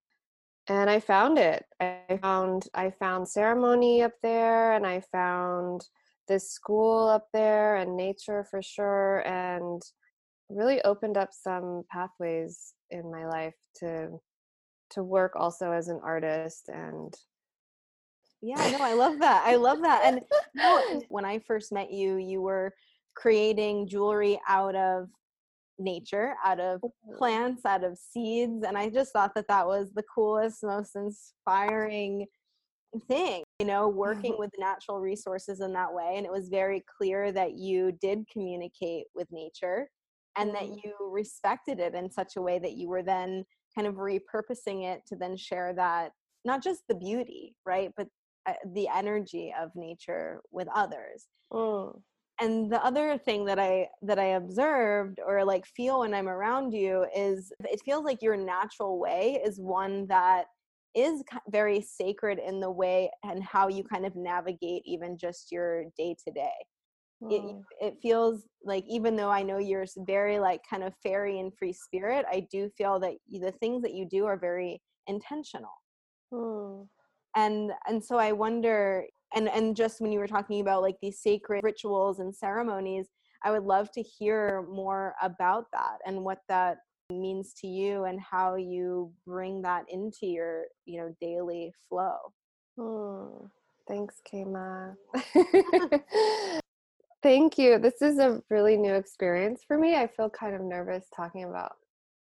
and 0.69 0.89
I 0.89 1.01
found 1.01 1.39
it. 1.39 1.65
I 1.81 2.19
found 2.23 2.69
I 2.75 2.91
found 2.91 3.29
ceremony 3.29 4.03
up 4.03 4.13
there 4.23 4.73
and 4.75 4.87
I 4.87 5.03
found 5.13 5.85
this 6.29 6.53
school 6.53 7.09
up 7.09 7.27
there 7.33 7.77
and 7.77 7.97
nature 7.97 8.45
for 8.45 8.63
sure 8.63 9.27
and 9.27 9.83
really 10.49 10.81
opened 10.83 11.17
up 11.17 11.31
some 11.33 11.83
pathways 11.91 12.75
in 12.91 13.11
my 13.11 13.27
life 13.27 13.57
to 13.77 14.21
to 14.91 15.03
work 15.03 15.33
also 15.37 15.73
as 15.73 15.89
an 15.89 16.01
artist 16.05 16.69
and 16.69 17.15
yeah 18.43 18.71
no 18.71 18.79
i 18.85 18.93
love 18.93 19.19
that 19.19 19.43
i 19.47 19.57
love 19.57 19.81
that 19.83 20.03
and 20.05 20.21
no, 20.55 20.83
when 21.09 21.25
i 21.25 21.39
first 21.39 21.73
met 21.73 21.91
you 21.93 22.17
you 22.17 22.41
were 22.41 22.73
creating 23.15 23.87
jewelry 23.87 24.41
out 24.49 24.75
of 24.75 25.09
nature 25.79 26.35
out 26.45 26.61
of 26.61 26.81
plants 27.17 27.65
out 27.65 27.85
of 27.85 27.99
seeds 27.99 28.65
and 28.67 28.77
i 28.77 28.89
just 28.89 29.13
thought 29.13 29.35
that 29.35 29.49
that 29.49 29.67
was 29.67 29.91
the 29.95 30.05
coolest 30.15 30.63
most 30.63 30.95
inspiring 30.97 32.27
thing 33.09 33.43
you 33.61 33.67
know 33.67 33.89
working 33.89 34.35
with 34.39 34.51
natural 34.59 35.01
resources 35.01 35.61
in 35.61 35.73
that 35.73 35.93
way 35.93 36.15
and 36.17 36.27
it 36.27 36.33
was 36.33 36.49
very 36.49 36.83
clear 36.99 37.33
that 37.33 37.55
you 37.55 37.93
did 38.01 38.25
communicate 38.33 39.07
with 39.15 39.27
nature 39.31 39.89
and 40.37 40.55
that 40.55 40.63
Mhm. 40.65 40.83
you 40.85 40.95
respected 41.01 41.81
it 41.81 41.95
in 41.95 42.11
such 42.11 42.37
a 42.37 42.43
way 42.43 42.59
that 42.59 42.73
you 42.73 42.89
were 42.89 43.03
then 43.03 43.45
kind 43.75 43.87
of 43.87 43.95
repurposing 43.97 44.85
it 44.85 45.03
to 45.07 45.17
then 45.17 45.37
share 45.37 45.73
that 45.75 46.13
not 46.45 46.63
just 46.63 46.83
the 46.89 46.95
beauty 46.95 47.55
right 47.65 47.91
but 47.97 48.07
uh, 48.47 48.55
the 48.75 48.89
energy 48.89 49.53
of 49.59 49.71
nature 49.75 50.41
with 50.51 50.69
others 50.75 51.27
Mm. 51.53 52.01
and 52.41 52.73
the 52.73 52.83
other 52.85 53.19
thing 53.19 53.45
that 53.45 53.59
i 53.59 53.87
that 54.03 54.19
i 54.19 54.27
observed 54.37 55.19
or 55.27 55.45
like 55.45 55.67
feel 55.67 56.01
when 56.01 56.15
i'm 56.15 56.29
around 56.29 56.73
you 56.73 57.07
is 57.15 57.53
it 57.61 57.81
feels 57.85 58.05
like 58.05 58.23
your 58.23 58.37
natural 58.37 58.99
way 58.99 59.41
is 59.45 59.61
one 59.61 60.07
that 60.07 60.45
is 60.95 61.23
very 61.51 61.81
sacred 61.81 62.39
in 62.39 62.61
the 62.61 62.71
way 62.71 63.11
and 63.25 63.43
how 63.45 63.69
you 63.69 63.85
kind 63.85 64.05
of 64.07 64.17
navigate 64.17 64.83
even 64.85 65.17
just 65.19 65.53
your 65.53 65.85
day 65.97 66.15
to 66.25 66.33
day 66.33 66.51
it 67.31 67.43
Mm. 67.43 67.65
it 67.81 67.95
feels 68.03 68.45
like 68.65 68.85
even 68.89 69.15
though 69.17 69.31
i 69.31 69.43
know 69.43 69.59
you're 69.59 69.87
very 69.99 70.39
like 70.39 70.63
kind 70.69 70.83
of 70.83 70.95
fairy 71.03 71.39
and 71.39 71.53
free 71.59 71.73
spirit 71.73 72.25
i 72.33 72.47
do 72.51 72.69
feel 72.77 72.99
that 72.99 73.15
you, 73.27 73.41
the 73.41 73.53
things 73.53 73.83
that 73.83 73.95
you 73.95 74.07
do 74.09 74.25
are 74.27 74.39
very 74.39 74.81
intentional 75.07 75.75
Mm. 76.33 76.89
And 77.37 77.73
and 77.87 78.03
so 78.03 78.17
i 78.17 78.33
wonder 78.33 79.05
and 79.35 79.49
and 79.49 79.77
just 79.77 80.01
when 80.01 80.13
you 80.13 80.19
were 80.19 80.27
talking 80.27 80.61
about 80.61 80.83
like 80.83 80.97
these 81.01 81.21
sacred 81.21 81.63
rituals 81.63 82.19
and 82.19 82.35
ceremonies 82.35 83.09
i 83.45 83.51
would 83.51 83.65
love 83.65 83.91
to 83.93 84.03
hear 84.03 84.65
more 84.71 85.15
about 85.23 85.67
that 85.73 85.99
and 86.07 86.23
what 86.23 86.39
that 86.49 86.79
means 87.11 87.53
to 87.53 87.67
you 87.67 88.05
and 88.05 88.21
how 88.21 88.55
you 88.55 89.13
bring 89.27 89.63
that 89.63 89.85
into 89.89 90.27
your 90.27 90.65
you 90.85 91.01
know 91.01 91.15
daily 91.21 91.73
flow 91.89 92.17
Mm. 92.79 93.51
Thanks, 93.87 94.21
Kama. 94.31 94.97
Thank 97.23 97.59
you. 97.59 97.79
This 97.79 98.01
is 98.01 98.19
a 98.19 98.43
really 98.49 98.77
new 98.77 98.95
experience 98.95 99.63
for 99.67 99.77
me. 99.77 99.97
I 99.97 100.07
feel 100.07 100.31
kind 100.31 100.55
of 100.55 100.63
nervous 100.63 101.07
talking 101.15 101.45
about 101.45 101.77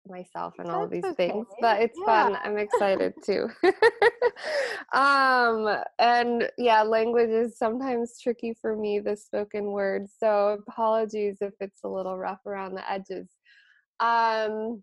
myself 0.09 0.55
and 0.59 0.71
all 0.71 0.87
these 0.87 1.05
okay. 1.05 1.29
things, 1.29 1.47
but 1.61 1.81
it's 1.81 1.99
Yeah. 1.99 2.31
fun. 2.31 2.39
I'm 2.43 2.59
excited 2.59 3.15
too. 3.25 3.49
um, 4.93 5.83
and 5.99 6.51
yeah, 6.59 6.83
language 6.83 7.31
is 7.31 7.57
sometimes 7.59 8.21
tricky 8.21 8.55
for 8.55 8.77
me, 8.77 8.99
the 9.01 9.17
spoken 9.17 9.73
word. 9.73 10.07
So 10.09 10.59
apologies 10.67 11.39
if 11.41 11.55
it's 11.61 11.83
a 11.85 11.89
little 11.89 12.19
rough 12.19 12.45
around 12.47 12.75
the 12.75 12.91
edges. 12.91 13.29
Um, 14.01 14.83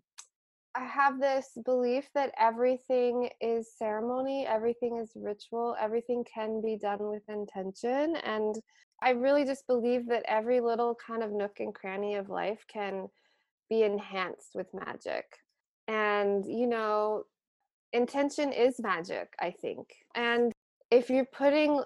I 0.74 0.84
have 0.86 1.20
this 1.20 1.50
belief 1.64 2.08
that 2.14 2.32
everything 2.38 3.28
is 3.42 3.76
ceremony, 3.76 4.46
everything 4.46 4.96
is 4.96 5.12
ritual, 5.14 5.76
everything 5.78 6.24
can 6.24 6.62
be 6.62 6.78
done 6.78 7.08
with 7.08 7.22
intention. 7.28 8.16
And 8.16 8.54
I 9.02 9.10
really 9.10 9.44
just 9.44 9.66
believe 9.66 10.08
that 10.08 10.24
every 10.26 10.60
little 10.60 10.96
kind 11.06 11.22
of 11.22 11.30
nook 11.30 11.60
and 11.60 11.74
cranny 11.74 12.14
of 12.14 12.30
life 12.30 12.64
can 12.72 13.08
be 13.68 13.82
enhanced 13.82 14.50
with 14.54 14.66
magic. 14.72 15.24
And, 15.88 16.44
you 16.46 16.66
know, 16.66 17.24
intention 17.92 18.52
is 18.52 18.80
magic, 18.80 19.32
I 19.40 19.50
think. 19.50 19.88
And 20.14 20.52
if 20.90 21.10
you're 21.10 21.26
putting 21.26 21.82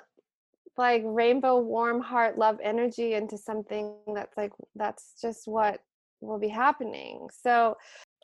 like 0.76 1.02
rainbow, 1.04 1.59
warm 1.59 2.00
heart, 2.00 2.38
love 2.38 2.59
energy 2.62 3.14
into 3.14 3.38
something 3.38 3.95
that's 4.14 4.37
like, 4.37 4.52
that's 4.75 5.14
just 5.21 5.49
what 5.49 5.80
will 6.21 6.38
be 6.38 6.49
happening. 6.49 7.28
So, 7.33 7.76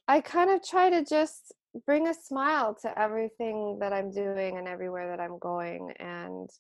I 0.09 0.21
kind 0.21 0.51
of 0.51 0.63
try 0.63 0.91
to 0.91 1.05
just 1.05 1.53
bring 1.87 2.09
a 2.09 2.15
smile 2.15 2.77
to 2.83 2.99
everything 2.99 3.79
that 3.81 3.93
I'm 3.93 4.11
doing 4.11 4.59
and 4.59 4.69
everywhere 4.69 5.09
that 5.09 5.23
I'm 5.23 5.39
going 5.39 5.93
and 5.99 6.51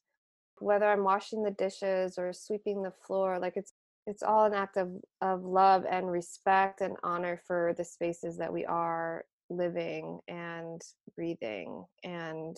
whether 0.59 0.87
I'm 0.87 1.05
washing 1.05 1.43
the 1.43 1.51
dishes 1.51 2.19
or 2.19 2.33
sweeping 2.33 2.83
the 2.83 2.93
floor 3.07 3.39
like 3.39 3.55
it's 3.57 3.73
it's 4.07 4.23
all 4.23 4.45
an 4.45 4.55
act 4.55 4.77
of 4.77 4.91
of 5.21 5.45
love 5.45 5.85
and 5.89 6.11
respect 6.11 6.81
and 6.81 6.97
honor 7.03 7.41
for 7.47 7.75
the 7.77 7.85
spaces 7.85 8.37
that 8.37 8.53
we 8.53 8.65
are 8.65 9.25
living 9.51 10.19
and 10.29 10.83
breathing 11.15 11.85
and 12.05 12.57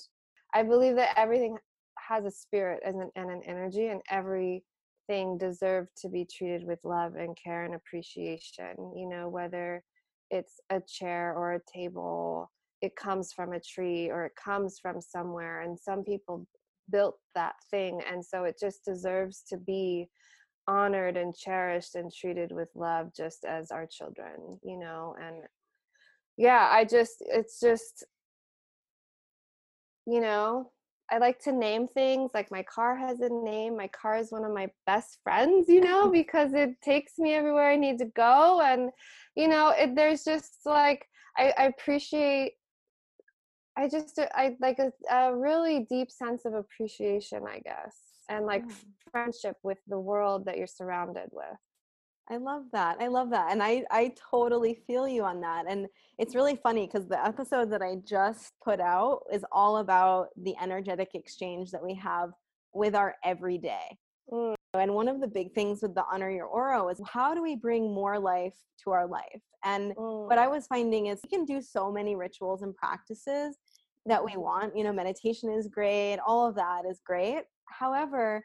I 0.54 0.62
believe 0.62 0.96
that 0.96 1.18
everything 1.18 1.58
has 1.98 2.24
a 2.24 2.30
spirit 2.30 2.80
and 2.84 3.02
an, 3.02 3.10
and 3.16 3.30
an 3.30 3.42
energy 3.44 3.88
and 3.88 4.00
everything 4.10 5.36
deserves 5.38 5.90
to 6.00 6.08
be 6.08 6.24
treated 6.24 6.64
with 6.64 6.78
love 6.84 7.16
and 7.16 7.36
care 7.36 7.64
and 7.64 7.74
appreciation 7.74 8.76
you 8.96 9.08
know 9.08 9.28
whether 9.28 9.82
it's 10.30 10.60
a 10.70 10.80
chair 10.80 11.34
or 11.36 11.54
a 11.54 11.60
table 11.72 12.50
it 12.80 12.96
comes 12.96 13.32
from 13.32 13.52
a 13.52 13.60
tree 13.60 14.10
or 14.10 14.24
it 14.26 14.32
comes 14.42 14.78
from 14.78 15.00
somewhere 15.00 15.62
and 15.62 15.78
some 15.78 16.04
people 16.04 16.46
built 16.90 17.16
that 17.34 17.54
thing 17.70 18.00
and 18.10 18.24
so 18.24 18.44
it 18.44 18.56
just 18.60 18.84
deserves 18.84 19.42
to 19.48 19.56
be 19.56 20.08
honored 20.66 21.16
and 21.16 21.34
cherished 21.36 21.94
and 21.94 22.12
treated 22.12 22.52
with 22.52 22.68
love 22.74 23.12
just 23.14 23.44
as 23.44 23.70
our 23.70 23.86
children 23.86 24.58
you 24.62 24.78
know 24.78 25.14
and 25.22 25.36
yeah 26.36 26.68
i 26.70 26.84
just 26.84 27.16
it's 27.20 27.60
just 27.60 28.04
you 30.06 30.20
know 30.20 30.70
i 31.10 31.18
like 31.18 31.38
to 31.38 31.52
name 31.52 31.86
things 31.86 32.30
like 32.34 32.50
my 32.50 32.62
car 32.62 32.96
has 32.96 33.20
a 33.20 33.28
name 33.28 33.76
my 33.76 33.88
car 33.88 34.16
is 34.16 34.32
one 34.32 34.44
of 34.44 34.52
my 34.52 34.68
best 34.86 35.18
friends 35.22 35.68
you 35.68 35.80
know 35.80 36.08
because 36.12 36.54
it 36.54 36.70
takes 36.82 37.18
me 37.18 37.34
everywhere 37.34 37.70
i 37.70 37.76
need 37.76 37.98
to 37.98 38.06
go 38.16 38.60
and 38.64 38.90
you 39.36 39.48
know 39.48 39.72
it, 39.76 39.94
there's 39.94 40.24
just 40.24 40.60
like 40.64 41.06
I, 41.36 41.52
I 41.58 41.64
appreciate 41.64 42.52
i 43.76 43.88
just 43.88 44.18
i 44.34 44.56
like 44.60 44.78
a, 44.78 44.92
a 45.14 45.36
really 45.36 45.86
deep 45.90 46.10
sense 46.10 46.44
of 46.46 46.54
appreciation 46.54 47.42
i 47.46 47.58
guess 47.60 48.13
and 48.28 48.46
like 48.46 48.64
Yeah. 48.66 48.74
friendship 49.10 49.56
with 49.62 49.78
the 49.86 49.98
world 49.98 50.44
that 50.46 50.56
you're 50.58 50.66
surrounded 50.66 51.28
with 51.32 51.56
I 52.30 52.38
love 52.38 52.62
that. 52.72 52.96
I 53.00 53.08
love 53.08 53.28
that. 53.30 53.52
And 53.52 53.62
I 53.62 53.84
I 53.90 54.14
totally 54.30 54.82
feel 54.86 55.06
you 55.06 55.24
on 55.24 55.42
that. 55.42 55.66
And 55.68 55.86
it's 56.16 56.34
really 56.34 56.56
funny 56.56 56.86
because 56.86 57.06
the 57.06 57.22
episode 57.22 57.70
that 57.70 57.82
I 57.82 57.96
just 57.96 58.54
put 58.64 58.80
out 58.80 59.24
is 59.30 59.44
all 59.52 59.76
about 59.78 60.28
the 60.36 60.54
energetic 60.58 61.10
exchange 61.14 61.70
that 61.72 61.84
we 61.84 61.94
have 61.96 62.30
with 62.72 62.94
our 62.94 63.14
everyday. 63.24 63.98
Mm. 64.32 64.54
And 64.72 64.94
one 64.94 65.06
of 65.06 65.20
the 65.20 65.28
big 65.28 65.52
things 65.52 65.82
with 65.82 65.94
the 65.94 66.04
honor 66.10 66.30
your 66.30 66.46
aura 66.46 66.84
is 66.86 67.00
how 67.06 67.34
do 67.34 67.42
we 67.42 67.56
bring 67.56 67.92
more 67.92 68.18
life 68.18 68.56
to 68.84 68.90
our 68.90 69.06
life? 69.06 69.42
And 69.62 69.92
what 69.96 70.38
I 70.38 70.48
was 70.48 70.66
finding 70.66 71.06
is 71.06 71.20
we 71.22 71.28
can 71.28 71.44
do 71.44 71.60
so 71.60 71.92
many 71.92 72.16
rituals 72.16 72.62
and 72.62 72.74
practices 72.74 73.56
that 74.06 74.24
we 74.24 74.36
want. 74.36 74.76
You 74.76 74.84
know, 74.84 74.92
meditation 74.92 75.50
is 75.50 75.68
great, 75.68 76.18
all 76.26 76.48
of 76.48 76.54
that 76.54 76.84
is 76.90 77.00
great. 77.04 77.42
However, 77.66 78.44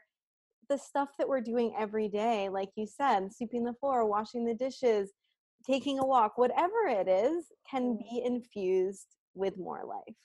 the 0.68 0.78
stuff 0.78 1.08
that 1.18 1.28
we're 1.28 1.40
doing 1.40 1.74
every 1.78 2.08
day, 2.08 2.48
like 2.48 2.70
you 2.76 2.86
said, 2.86 3.32
sweeping 3.32 3.64
the 3.64 3.74
floor, 3.74 4.06
washing 4.06 4.44
the 4.44 4.54
dishes, 4.54 5.12
taking 5.66 5.98
a 5.98 6.06
walk, 6.06 6.38
whatever 6.38 6.86
it 6.88 7.08
is, 7.08 7.52
can 7.70 7.94
Mm. 7.94 7.98
be 7.98 8.22
infused 8.24 9.16
with 9.34 9.56
more 9.58 9.84
life. 9.84 10.16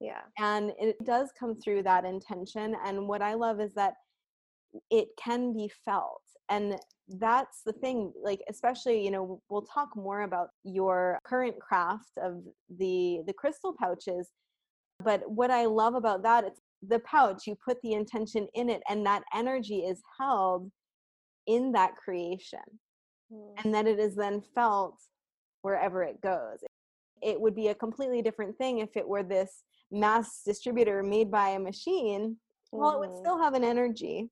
yeah 0.00 0.22
And 0.38 0.72
it 0.78 0.96
does 1.04 1.30
come 1.38 1.54
through 1.56 1.82
that 1.82 2.04
intention. 2.04 2.74
And 2.84 3.06
what 3.08 3.20
I 3.20 3.34
love 3.34 3.60
is 3.60 3.74
that 3.74 3.94
it 4.90 5.08
can 5.16 5.52
be 5.52 5.68
felt. 5.84 6.22
And 6.48 6.80
that's 7.08 7.62
the 7.62 7.72
thing, 7.72 8.12
like, 8.22 8.40
especially, 8.48 9.04
you 9.04 9.10
know, 9.10 9.42
we'll 9.50 9.62
talk 9.62 9.94
more 9.96 10.22
about 10.22 10.48
your 10.64 11.18
current 11.24 11.58
craft 11.60 12.12
of 12.16 12.42
the 12.78 13.22
the 13.26 13.32
crystal 13.32 13.74
pouches. 13.78 14.30
But 15.02 15.28
what 15.30 15.50
I 15.50 15.66
love 15.66 15.94
about 15.94 16.22
that, 16.22 16.44
it's 16.44 16.60
the 16.86 16.98
pouch, 17.00 17.46
you 17.46 17.56
put 17.64 17.80
the 17.82 17.92
intention 17.92 18.48
in 18.54 18.68
it, 18.70 18.82
and 18.88 19.04
that 19.06 19.22
energy 19.34 19.80
is 19.80 20.00
held 20.18 20.70
in 21.46 21.72
that 21.72 21.96
creation. 21.96 22.60
Mm. 23.32 23.64
And 23.64 23.74
that 23.74 23.86
it 23.86 23.98
is 23.98 24.14
then 24.14 24.42
felt 24.54 24.96
wherever 25.62 26.02
it 26.02 26.20
goes. 26.20 26.58
It 27.22 27.40
would 27.40 27.54
be 27.54 27.68
a 27.68 27.74
completely 27.74 28.22
different 28.22 28.56
thing 28.56 28.78
if 28.78 28.96
it 28.96 29.06
were 29.06 29.22
this 29.22 29.64
mass 29.90 30.42
distributor 30.44 31.02
made 31.02 31.30
by 31.30 31.50
a 31.50 31.58
machine. 31.58 32.38
Well, 32.72 32.94
it 32.94 32.98
would 33.00 33.10
Mhm. 33.10 33.20
still 33.20 33.38
have 33.38 33.54
an 33.54 33.64
energy, 33.64 34.30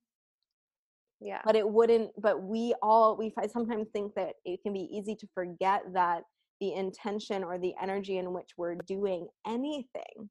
yeah 1.20 1.42
but 1.44 1.56
it 1.56 1.68
wouldn't. 1.68 2.12
But 2.20 2.42
we 2.42 2.74
all, 2.82 3.16
we 3.16 3.32
I 3.36 3.46
sometimes 3.46 3.88
think 3.90 4.14
that 4.14 4.36
it 4.44 4.62
can 4.62 4.72
be 4.72 4.88
easy 4.96 5.16
to 5.16 5.26
forget 5.34 5.82
that 5.92 6.24
the 6.60 6.72
intention 6.74 7.44
or 7.44 7.58
the 7.58 7.74
energy 7.80 8.18
in 8.18 8.32
which 8.32 8.50
we're 8.56 8.76
doing 8.76 9.28
anything 9.46 10.30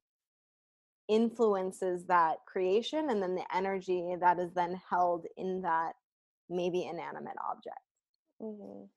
influences 1.08 2.06
that 2.06 2.38
creation 2.46 3.10
and 3.10 3.22
then 3.22 3.36
the 3.36 3.46
energy 3.56 4.16
that 4.20 4.40
is 4.40 4.52
then 4.54 4.80
held 4.90 5.26
in 5.38 5.62
that 5.62 5.94
maybe 6.50 6.86
inanimate 6.86 7.38
object. 7.50 7.80
Mhm. 8.42 8.90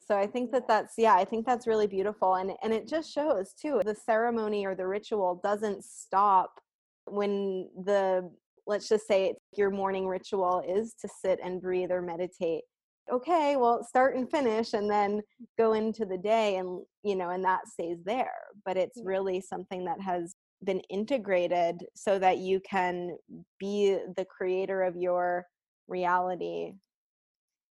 So 0.00 0.16
I 0.18 0.26
think 0.26 0.50
that 0.52 0.66
that's 0.68 0.94
yeah, 0.98 1.14
I 1.14 1.24
think 1.24 1.46
that's 1.46 1.66
really 1.66 1.86
beautiful 1.86 2.34
and 2.34 2.52
and 2.62 2.72
it 2.72 2.88
just 2.88 3.10
shows 3.12 3.52
too 3.54 3.80
the 3.84 3.94
ceremony 3.94 4.66
or 4.66 4.74
the 4.74 4.86
ritual 4.86 5.40
doesn't 5.42 5.84
stop 5.84 6.60
when 7.06 7.68
the 7.84 8.30
let's 8.66 8.88
just 8.88 9.06
say 9.06 9.30
it's 9.30 9.58
your 9.58 9.70
morning 9.70 10.06
ritual 10.06 10.62
is 10.66 10.94
to 11.00 11.08
sit 11.08 11.38
and 11.42 11.60
breathe 11.62 11.90
or 11.92 12.02
meditate. 12.02 12.64
Okay, 13.12 13.56
well 13.56 13.84
start 13.84 14.16
and 14.16 14.30
finish 14.30 14.74
and 14.74 14.90
then 14.90 15.22
go 15.58 15.72
into 15.74 16.04
the 16.04 16.18
day 16.18 16.56
and 16.56 16.82
you 17.04 17.16
know 17.16 17.30
and 17.30 17.44
that 17.44 17.68
stays 17.68 17.98
there, 18.04 18.34
but 18.64 18.76
it's 18.76 19.00
really 19.04 19.40
something 19.40 19.84
that 19.84 20.00
has 20.00 20.34
been 20.64 20.80
integrated 20.90 21.86
so 21.94 22.18
that 22.18 22.38
you 22.38 22.60
can 22.60 23.18
be 23.58 23.98
the 24.16 24.24
creator 24.24 24.82
of 24.82 24.96
your 24.96 25.46
reality 25.88 26.72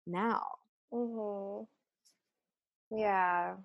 now. 0.08 0.48
Mhm. 0.92 1.68
Yeah. 2.92 3.58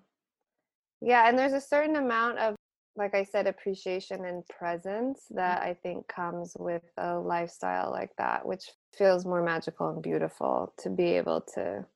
Yeah, 1.01 1.27
and 1.27 1.37
there's 1.37 1.53
a 1.53 1.61
certain 1.61 1.95
amount 1.95 2.39
of 2.39 2.55
like 2.95 3.15
I 3.15 3.23
said 3.23 3.47
appreciation 3.47 4.23
and 4.25 4.45
presence 4.47 5.25
that 5.31 5.63
I 5.63 5.73
think 5.73 6.07
comes 6.07 6.55
with 6.59 6.83
a 6.97 7.17
lifestyle 7.17 7.89
like 7.89 8.15
that, 8.17 8.45
which 8.45 8.69
feels 8.95 9.25
more 9.25 9.41
magical 9.41 9.89
and 9.89 10.01
beautiful 10.03 10.73
to 10.77 10.91
be 10.91 11.05
able 11.17 11.41
to 11.55 11.87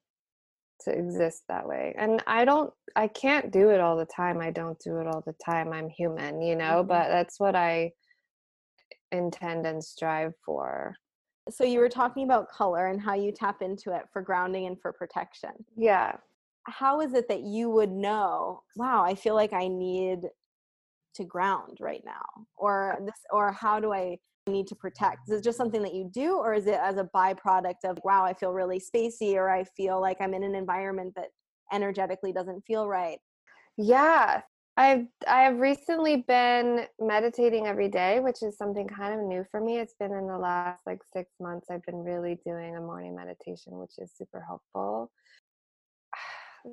to 0.82 0.92
exist 0.92 1.44
that 1.48 1.68
way. 1.68 1.94
And 1.98 2.24
I 2.28 2.46
don't 2.46 2.74
I 2.96 3.08
can't 3.08 3.52
do 3.52 3.70
it 3.70 3.80
all 3.80 3.98
the 3.98 4.06
time. 4.06 4.40
I 4.42 4.52
don't 4.52 4.80
do 4.80 4.98
it 5.00 5.08
all 5.08 5.22
the 5.26 5.34
time. 5.34 5.72
I'm 5.74 5.90
human, 5.90 6.42
you 6.42 6.56
know, 6.56 6.84
Mhm. 6.84 6.88
but 6.88 7.08
that's 7.10 7.40
what 7.40 7.56
I 7.56 7.94
intend 9.12 9.66
and 9.66 9.84
strive 9.84 10.34
for. 10.46 10.96
So 11.50 11.64
you 11.64 11.80
were 11.80 11.90
talking 11.90 12.24
about 12.26 12.50
color 12.50 12.88
and 12.88 13.00
how 13.02 13.14
you 13.14 13.32
tap 13.32 13.62
into 13.62 13.96
it 13.96 14.10
for 14.12 14.22
grounding 14.22 14.66
and 14.66 14.80
for 14.82 14.92
protection. 14.92 15.66
Yeah. 15.76 16.18
How 16.66 17.00
is 17.02 17.14
it 17.14 17.30
that 17.30 17.42
you 17.42 17.70
would 17.70 17.92
know, 17.92 18.64
wow, 18.76 19.04
I 19.04 19.16
feel 19.16 19.36
like 19.36 19.54
I 19.54 19.70
need 19.70 20.30
to 21.16 21.24
ground 21.24 21.78
right 21.80 22.04
now? 22.04 22.48
Or 22.58 22.98
this 23.06 23.16
or 23.32 23.52
how 23.54 23.80
do 23.80 23.94
I 23.94 24.20
need 24.48 24.68
to 24.68 24.76
protect? 24.76 25.30
Is 25.30 25.40
it 25.40 25.44
just 25.44 25.58
something 25.58 25.82
that 25.84 25.94
you 25.94 26.10
do 26.14 26.38
or 26.38 26.54
is 26.54 26.68
it 26.68 26.80
as 26.82 26.98
a 26.98 27.10
byproduct 27.16 27.84
of 27.86 27.98
wow, 28.04 28.24
I 28.24 28.34
feel 28.34 28.54
really 28.54 28.80
spacey 28.80 29.36
or 29.36 29.50
I 29.50 29.64
feel 29.64 30.00
like 30.02 30.18
I'm 30.20 30.34
in 30.34 30.44
an 30.44 30.56
environment 30.56 31.14
that 31.16 31.30
energetically 31.72 32.34
doesn't 32.34 32.62
feel 32.66 32.88
right? 32.88 33.20
Yeah. 33.78 34.42
I've 34.80 35.08
I've 35.28 35.58
recently 35.60 36.18
been 36.28 36.86
meditating 37.00 37.66
every 37.66 37.90
day, 37.90 38.20
which 38.20 38.44
is 38.44 38.58
something 38.58 38.88
kind 38.88 39.20
of 39.20 39.26
new 39.26 39.44
for 39.50 39.60
me. 39.60 39.80
It's 39.80 39.96
been 40.00 40.14
in 40.14 40.28
the 40.28 40.38
last 40.38 40.86
like 40.86 41.02
6 41.14 41.32
months 41.40 41.68
I've 41.72 41.84
been 41.84 42.04
really 42.04 42.40
doing 42.46 42.78
a 42.78 42.82
morning 42.82 43.16
meditation, 43.16 43.80
which 43.80 43.94
is 43.98 44.12
super 44.16 44.40
helpful. 44.48 45.12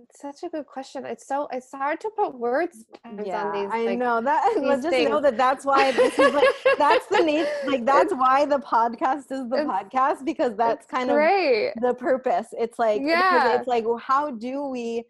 It's 0.02 0.20
such 0.20 0.42
a 0.44 0.48
good 0.48 0.66
question. 0.66 1.04
It's 1.06 1.26
so 1.26 1.48
it's 1.52 1.70
hard 1.72 2.00
to 2.00 2.10
put 2.16 2.34
words 2.38 2.84
Yeah, 3.24 3.44
on 3.44 3.52
these 3.52 3.70
I 3.72 3.84
like 3.84 3.98
know 3.98 4.20
that. 4.20 4.54
These 4.60 4.82
just 4.82 5.08
know 5.08 5.20
that 5.20 5.36
that's 5.36 5.64
why 5.64 5.92
this 5.92 6.18
is 6.18 6.32
like 6.34 6.48
that's 6.78 7.06
the 7.06 7.22
nat- 7.22 7.52
like 7.66 7.84
that's 7.86 8.12
why 8.12 8.44
the 8.44 8.58
podcast 8.58 9.30
is 9.30 9.48
the 9.48 9.58
it's- 9.60 9.68
podcast 9.68 10.24
because 10.24 10.56
that's 10.56 10.86
kind 10.86 11.10
of 11.10 11.16
great. 11.16 11.72
the 11.80 11.94
purpose. 11.94 12.48
It's 12.52 12.78
like 12.78 13.02
Yeah. 13.04 13.56
it's 13.56 13.68
like 13.68 13.84
well, 13.84 13.98
how 13.98 14.30
do 14.32 14.66
we 14.66 15.04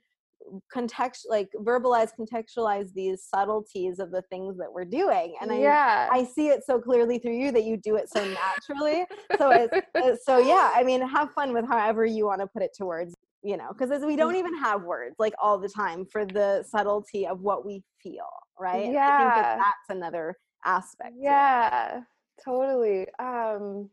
context 0.71 1.27
like 1.31 1.49
verbalize 1.57 2.11
contextualize 2.21 2.93
these 2.93 3.23
subtleties 3.25 3.99
of 3.99 4.11
the 4.11 4.21
things 4.29 4.59
that 4.59 4.71
we're 4.71 4.85
doing 4.85 5.35
and 5.41 5.51
I 5.51 5.59
yeah. 5.59 6.09
I 6.13 6.23
see 6.25 6.49
it 6.49 6.61
so 6.67 6.79
clearly 6.79 7.19
through 7.19 7.33
you 7.39 7.51
that 7.53 7.65
you 7.65 7.79
do 7.79 7.97
it 7.97 8.11
so 8.11 8.23
naturally. 8.23 9.07
So 9.39 9.51
it's 9.51 9.87
uh, 9.95 10.17
so 10.23 10.37
yeah. 10.39 10.71
I 10.75 10.83
mean, 10.85 11.01
have 11.01 11.33
fun 11.33 11.55
with 11.55 11.67
however 11.67 12.05
you 12.05 12.27
want 12.27 12.43
to 12.43 12.47
put 12.47 12.61
it 12.63 12.75
to 12.75 12.85
words. 12.85 13.14
You 13.47 13.59
know, 13.59 13.69
because 13.69 13.91
as 13.91 14.03
we 14.07 14.17
don't 14.17 14.37
even 14.37 14.57
have 14.57 14.85
words 14.85 15.17
like 15.19 15.35
all 15.41 15.59
the 15.59 15.69
time 15.69 16.07
for 16.11 16.25
the 16.25 16.65
subtlety 16.67 17.27
of 17.27 17.43
what 17.43 17.67
we 17.67 17.83
feel, 18.03 18.27
right? 18.59 18.87
And 18.87 18.97
I 18.97 19.17
think 19.19 19.35
Yeah. 19.35 19.35
that 19.35 19.59
that's 19.59 19.91
another 19.97 20.35
aspect. 20.65 21.13
to. 21.23 21.23
Yeah, 21.25 22.01
totally. 22.43 23.07
Um, 23.19 23.91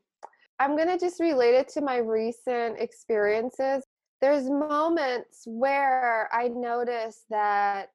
I'm 0.59 0.77
gonna 0.77 0.97
just 0.97 1.19
relate 1.19 1.55
it 1.55 1.67
to 1.69 1.81
my 1.81 1.97
recent 1.97 2.79
experiences. 2.79 3.83
There's 4.21 4.49
moments 4.49 5.43
where 5.45 6.29
I 6.31 6.47
notice 6.47 7.25
that 7.29 7.89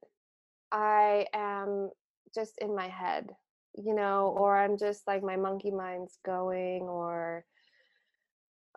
I 0.73 1.27
am 1.33 1.91
just 2.35 2.59
in 2.59 2.75
my 2.77 2.89
head, 2.89 3.31
you 3.77 3.95
know, 3.95 4.35
or 4.37 4.59
I'm 4.59 4.77
just 4.77 5.07
like 5.07 5.23
my 5.23 5.37
monkey 5.37 5.71
mind's 5.71 6.19
going, 6.27 6.83
or 6.83 7.47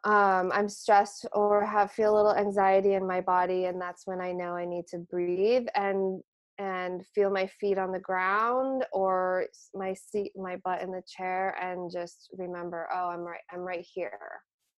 um, 0.04 0.52
I'm 0.54 0.70
stressed 0.70 1.26
or 1.34 1.66
have 1.66 1.92
feel 1.92 2.14
a 2.14 2.16
little 2.16 2.36
anxiety 2.36 2.94
in 2.94 3.06
my 3.06 3.22
body, 3.22 3.66
and 3.66 3.82
that's 3.82 4.08
when 4.08 4.22
I 4.22 4.32
know 4.32 4.56
I 4.56 4.66
need 4.66 4.88
to 4.88 4.98
breathe 4.98 5.68
and 5.76 6.22
and 6.60 7.06
feel 7.16 7.32
my 7.32 7.48
feet 7.48 7.78
on 7.78 7.92
the 7.92 8.00
ground 8.00 8.86
or 8.92 9.46
my 9.74 9.94
seat 9.94 10.34
my 10.36 10.58
butt 10.58 10.82
in 10.82 10.92
the 10.92 11.02
chair 11.08 11.56
and 11.62 11.90
just 11.90 12.30
remember 12.38 12.88
oh 12.94 13.10
i'm 13.10 13.22
right 13.22 13.40
i'm 13.52 13.62
right 13.62 13.86
here. 13.94 14.20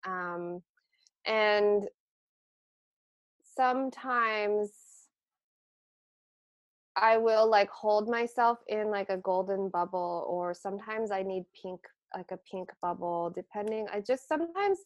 Um, 0.06 0.62
and 1.26 1.88
sometimes 3.56 4.72
i 6.98 7.18
will 7.18 7.50
like 7.50 7.70
hold 7.70 8.10
myself 8.10 8.60
in 8.68 8.92
like 8.92 9.10
a 9.10 9.18
golden 9.18 9.70
bubble 9.70 10.26
or 10.30 10.54
sometimes 10.54 11.12
i 11.12 11.24
need 11.24 11.46
pink 11.62 11.80
like 12.16 12.32
a 12.32 12.40
pink 12.52 12.70
bubble 12.82 13.32
depending 13.36 13.88
i 13.94 14.00
just 14.00 14.28
sometimes 14.28 14.80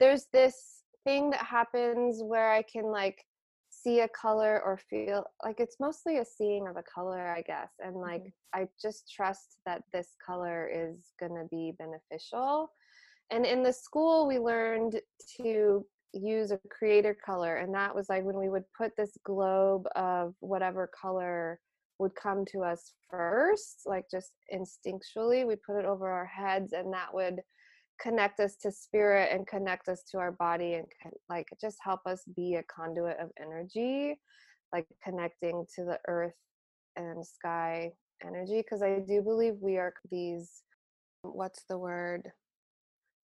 there's 0.00 0.26
this 0.32 0.82
thing 1.04 1.30
that 1.30 1.44
happens 1.44 2.22
where 2.22 2.50
I 2.50 2.62
can 2.62 2.86
like 2.86 3.24
see 3.70 4.00
a 4.00 4.08
color 4.08 4.62
or 4.64 4.78
feel 4.78 5.24
like 5.44 5.60
it's 5.60 5.76
mostly 5.80 6.18
a 6.18 6.24
seeing 6.24 6.66
of 6.66 6.76
a 6.76 6.82
color, 6.82 7.28
I 7.28 7.42
guess. 7.42 7.72
And 7.80 7.96
like 7.96 8.22
mm-hmm. 8.22 8.60
I 8.62 8.68
just 8.80 9.12
trust 9.14 9.58
that 9.66 9.82
this 9.92 10.14
color 10.24 10.70
is 10.72 11.12
going 11.20 11.34
to 11.34 11.46
be 11.50 11.74
beneficial. 11.78 12.70
And 13.30 13.44
in 13.44 13.62
the 13.62 13.72
school, 13.72 14.26
we 14.26 14.38
learned 14.38 15.00
to 15.38 15.84
use 16.12 16.50
a 16.52 16.60
creator 16.70 17.16
color. 17.24 17.56
And 17.56 17.74
that 17.74 17.94
was 17.94 18.08
like 18.08 18.24
when 18.24 18.38
we 18.38 18.48
would 18.48 18.64
put 18.76 18.92
this 18.96 19.16
globe 19.24 19.86
of 19.96 20.34
whatever 20.40 20.88
color 21.00 21.58
would 21.98 22.14
come 22.14 22.44
to 22.46 22.60
us 22.60 22.92
first, 23.10 23.82
like 23.86 24.04
just 24.10 24.32
instinctually, 24.52 25.46
we 25.46 25.56
put 25.56 25.78
it 25.78 25.84
over 25.84 26.08
our 26.08 26.26
heads, 26.26 26.72
and 26.72 26.92
that 26.92 27.12
would 27.12 27.40
connect 28.00 28.40
us 28.40 28.56
to 28.56 28.72
spirit 28.72 29.30
and 29.32 29.46
connect 29.46 29.88
us 29.88 30.02
to 30.10 30.18
our 30.18 30.32
body 30.32 30.74
and 30.74 30.86
like 31.28 31.46
just 31.60 31.78
help 31.82 32.00
us 32.06 32.22
be 32.36 32.56
a 32.56 32.62
conduit 32.64 33.16
of 33.20 33.30
energy 33.40 34.18
like 34.72 34.86
connecting 35.02 35.64
to 35.74 35.84
the 35.84 35.98
earth 36.08 36.34
and 36.96 37.24
sky 37.24 37.90
energy 38.24 38.58
because 38.58 38.82
i 38.82 38.98
do 39.06 39.22
believe 39.22 39.54
we 39.60 39.76
are 39.76 39.94
these 40.10 40.62
what's 41.22 41.64
the 41.68 41.78
word 41.78 42.30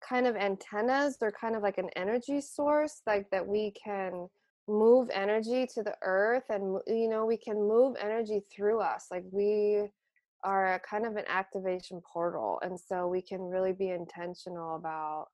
kind 0.09 0.27
of 0.27 0.37
antennas 0.37 1.17
they're 1.19 1.33
kind 1.33 1.57
of 1.57 1.63
like 1.63 1.79
an 1.79 1.91
energy 1.97 2.41
source 2.41 3.03
like 3.07 3.29
that 3.31 3.47
we 3.47 3.73
can 3.73 4.29
move 4.69 5.11
energy 5.13 5.67
to 5.67 5.83
the 5.83 5.95
earth 6.03 6.45
and 6.51 6.79
you 6.87 7.09
know 7.09 7.27
we 7.27 7.37
can 7.37 7.57
move 7.57 7.97
energy 8.01 8.41
through 8.55 8.81
us 8.81 9.07
like 9.11 9.25
we 9.33 9.89
are 10.45 10.75
a 10.75 10.81
kind 10.81 11.05
of 11.05 11.17
an 11.17 11.25
activation 11.29 12.01
portal 12.01 12.61
and 12.63 12.79
so 12.79 13.07
we 13.07 13.21
can 13.21 13.41
really 13.41 13.73
be 13.73 13.91
intentional 13.91 14.77
about 14.77 15.27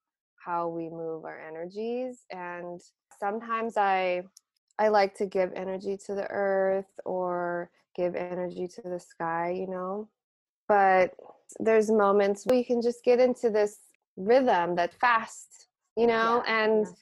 how 0.45 0.69
we 0.69 0.89
move 0.89 1.25
our 1.25 1.41
energies 1.41 2.25
and 2.31 2.81
sometimes 3.19 3.77
i 3.77 4.23
i 4.79 4.89
like 4.89 5.15
to 5.15 5.27
give 5.27 5.53
energy 5.55 5.97
to 5.97 6.15
the 6.15 6.27
earth 6.31 6.99
or 7.05 7.71
give 7.95 8.15
energy 8.15 8.67
to 8.67 8.83
the 8.83 8.99
sky 8.99 9.51
you 9.51 9.67
know 9.67 10.09
but 10.69 11.13
there's 11.61 11.91
moments 11.91 12.47
you 12.51 12.65
can 12.65 12.81
just 12.81 13.05
get 13.05 13.21
into 13.21 13.51
this 13.51 13.79
rhythm 14.17 14.75
that 14.77 14.95
fast 14.95 15.69
you 15.97 16.07
know 16.07 16.43
yeah, 16.47 16.65
and 16.65 16.87
yeah. 16.87 16.93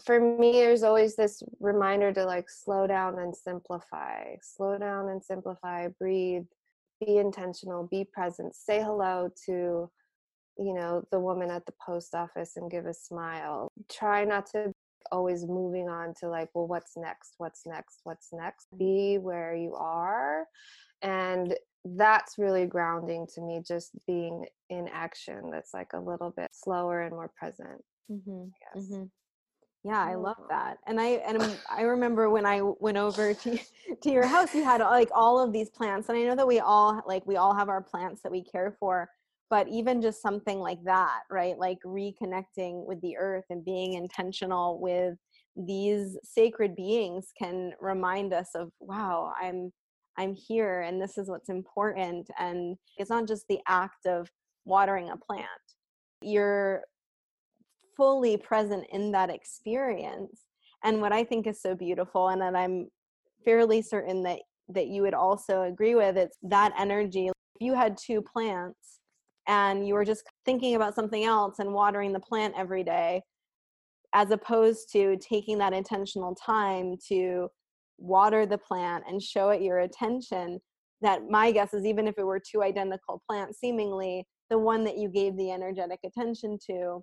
For 0.00 0.20
me 0.20 0.52
there's 0.52 0.82
always 0.82 1.16
this 1.16 1.42
reminder 1.60 2.12
to 2.12 2.24
like 2.24 2.48
slow 2.48 2.86
down 2.86 3.18
and 3.18 3.36
simplify 3.36 4.34
slow 4.42 4.78
down 4.78 5.08
and 5.08 5.22
simplify 5.22 5.88
breathe 5.98 6.44
be 7.04 7.18
intentional 7.18 7.86
be 7.86 8.04
present 8.04 8.54
say 8.54 8.80
hello 8.82 9.28
to 9.46 9.90
you 10.58 10.74
know 10.74 11.02
the 11.10 11.20
woman 11.20 11.50
at 11.50 11.66
the 11.66 11.74
post 11.84 12.14
office 12.14 12.56
and 12.56 12.70
give 12.70 12.86
a 12.86 12.94
smile 12.94 13.68
try 13.90 14.24
not 14.24 14.46
to 14.46 14.72
always 15.10 15.44
moving 15.46 15.88
on 15.88 16.14
to 16.14 16.28
like 16.28 16.48
well 16.54 16.66
what's 16.66 16.96
next 16.96 17.34
what's 17.38 17.62
next 17.66 18.00
what's 18.04 18.28
next 18.32 18.66
be 18.78 19.18
where 19.18 19.54
you 19.54 19.74
are 19.74 20.46
and 21.02 21.54
that's 21.84 22.38
really 22.38 22.64
grounding 22.64 23.26
to 23.26 23.40
me 23.40 23.60
just 23.66 23.90
being 24.06 24.46
in 24.70 24.88
action 24.92 25.50
that's 25.50 25.74
like 25.74 25.92
a 25.94 25.98
little 25.98 26.30
bit 26.30 26.48
slower 26.52 27.02
and 27.02 27.12
more 27.12 27.30
present 27.36 27.82
mm-hmm. 28.10 28.44
yes. 28.74 28.84
Mm-hmm. 28.84 29.04
Yeah, 29.84 30.00
I 30.00 30.14
love 30.14 30.36
oh. 30.38 30.46
that. 30.48 30.78
And 30.86 31.00
I 31.00 31.06
and 31.26 31.58
I 31.70 31.82
remember 31.82 32.30
when 32.30 32.46
I 32.46 32.60
went 32.62 32.96
over 32.96 33.34
to 33.34 33.58
to 34.02 34.10
your 34.10 34.26
house, 34.26 34.54
you 34.54 34.64
had 34.64 34.80
like 34.80 35.10
all 35.14 35.40
of 35.40 35.52
these 35.52 35.70
plants. 35.70 36.08
And 36.08 36.16
I 36.16 36.22
know 36.22 36.36
that 36.36 36.46
we 36.46 36.60
all 36.60 37.02
like 37.06 37.26
we 37.26 37.36
all 37.36 37.54
have 37.54 37.68
our 37.68 37.82
plants 37.82 38.22
that 38.22 38.30
we 38.30 38.44
care 38.44 38.76
for, 38.78 39.08
but 39.50 39.68
even 39.68 40.00
just 40.00 40.22
something 40.22 40.60
like 40.60 40.82
that, 40.84 41.20
right? 41.30 41.58
Like 41.58 41.78
reconnecting 41.84 42.86
with 42.86 43.00
the 43.00 43.16
earth 43.16 43.44
and 43.50 43.64
being 43.64 43.94
intentional 43.94 44.80
with 44.80 45.16
these 45.56 46.16
sacred 46.22 46.74
beings 46.76 47.32
can 47.36 47.72
remind 47.80 48.32
us 48.32 48.50
of 48.54 48.70
wow, 48.80 49.32
I'm 49.40 49.72
I'm 50.16 50.34
here 50.34 50.82
and 50.82 51.00
this 51.00 51.18
is 51.18 51.28
what's 51.28 51.48
important 51.48 52.30
and 52.38 52.76
it's 52.98 53.10
not 53.10 53.26
just 53.26 53.46
the 53.48 53.58
act 53.66 54.06
of 54.06 54.28
watering 54.64 55.10
a 55.10 55.16
plant. 55.16 55.46
You're 56.20 56.82
fully 58.02 58.36
present 58.36 58.84
in 58.90 59.12
that 59.12 59.30
experience 59.30 60.40
and 60.82 61.00
what 61.00 61.12
i 61.12 61.22
think 61.22 61.46
is 61.46 61.62
so 61.62 61.72
beautiful 61.72 62.30
and 62.30 62.42
that 62.42 62.56
i'm 62.56 62.88
fairly 63.44 63.80
certain 63.80 64.24
that 64.24 64.40
that 64.68 64.88
you 64.88 65.02
would 65.02 65.14
also 65.14 65.62
agree 65.62 65.94
with 65.94 66.16
it's 66.16 66.36
that 66.42 66.72
energy. 66.78 67.26
If 67.28 67.32
you 67.60 67.74
had 67.74 67.96
two 67.96 68.22
plants 68.22 69.00
and 69.46 69.86
you 69.86 69.94
were 69.94 70.04
just 70.04 70.24
thinking 70.44 70.74
about 70.74 70.94
something 70.94 71.24
else 71.24 71.58
and 71.58 71.72
watering 71.72 72.12
the 72.12 72.20
plant 72.20 72.54
every 72.56 72.84
day 72.84 73.22
as 74.14 74.30
opposed 74.30 74.92
to 74.92 75.16
taking 75.18 75.58
that 75.58 75.72
intentional 75.72 76.34
time 76.34 76.96
to 77.08 77.48
water 77.98 78.46
the 78.46 78.58
plant 78.58 79.04
and 79.08 79.22
show 79.22 79.50
it 79.50 79.62
your 79.62 79.80
attention 79.80 80.60
that 81.00 81.28
my 81.28 81.50
guess 81.50 81.74
is 81.74 81.84
even 81.84 82.06
if 82.06 82.18
it 82.18 82.24
were 82.24 82.40
two 82.40 82.62
identical 82.62 83.22
plants 83.28 83.58
seemingly 83.60 84.24
the 84.50 84.58
one 84.58 84.84
that 84.84 84.98
you 84.98 85.08
gave 85.08 85.36
the 85.36 85.50
energetic 85.50 86.00
attention 86.04 86.58
to 86.66 87.02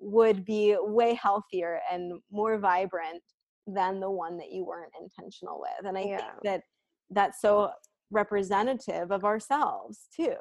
would 0.00 0.44
be 0.44 0.76
way 0.80 1.14
healthier 1.14 1.80
and 1.90 2.20
more 2.30 2.58
vibrant 2.58 3.22
than 3.66 4.00
the 4.00 4.10
one 4.10 4.36
that 4.38 4.52
you 4.52 4.64
weren't 4.64 4.92
intentional 5.00 5.60
with 5.60 5.86
and 5.88 5.98
i 5.98 6.02
yeah. 6.02 6.16
think 6.16 6.32
that 6.44 6.62
that's 7.10 7.40
so 7.40 7.70
representative 8.10 9.10
of 9.10 9.24
ourselves 9.24 10.08
too 10.14 10.36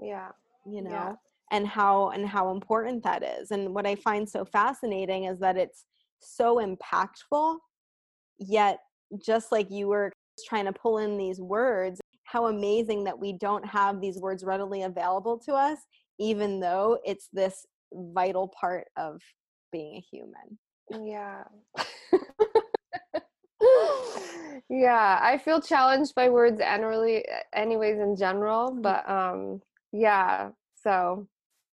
yeah 0.00 0.28
you 0.66 0.82
know 0.82 0.90
yeah. 0.90 1.12
and 1.50 1.66
how 1.66 2.10
and 2.10 2.26
how 2.26 2.50
important 2.50 3.02
that 3.02 3.22
is 3.22 3.50
and 3.50 3.74
what 3.74 3.86
i 3.86 3.94
find 3.94 4.28
so 4.28 4.44
fascinating 4.44 5.24
is 5.24 5.38
that 5.38 5.56
it's 5.56 5.84
so 6.20 6.56
impactful 6.56 7.56
yet 8.38 8.78
just 9.24 9.50
like 9.50 9.70
you 9.70 9.88
were 9.88 10.12
trying 10.46 10.66
to 10.66 10.72
pull 10.72 10.98
in 10.98 11.16
these 11.16 11.40
words 11.40 12.00
how 12.24 12.46
amazing 12.46 13.02
that 13.04 13.18
we 13.18 13.32
don't 13.32 13.66
have 13.66 14.00
these 14.00 14.18
words 14.18 14.44
readily 14.44 14.82
available 14.82 15.38
to 15.38 15.52
us 15.52 15.78
even 16.20 16.60
though 16.60 16.98
it's 17.04 17.28
this 17.32 17.66
vital 17.92 18.48
part 18.48 18.86
of 18.96 19.20
being 19.72 19.96
a 19.96 20.00
human. 20.00 20.58
Yeah. 21.06 21.44
yeah, 24.70 25.18
I 25.22 25.38
feel 25.38 25.60
challenged 25.60 26.14
by 26.14 26.28
words 26.28 26.60
annually 26.60 27.24
anyways 27.54 27.98
in 27.98 28.16
general, 28.16 28.72
mm. 28.72 28.82
but 28.82 29.08
um 29.08 29.60
yeah, 29.92 30.50
so 30.82 31.26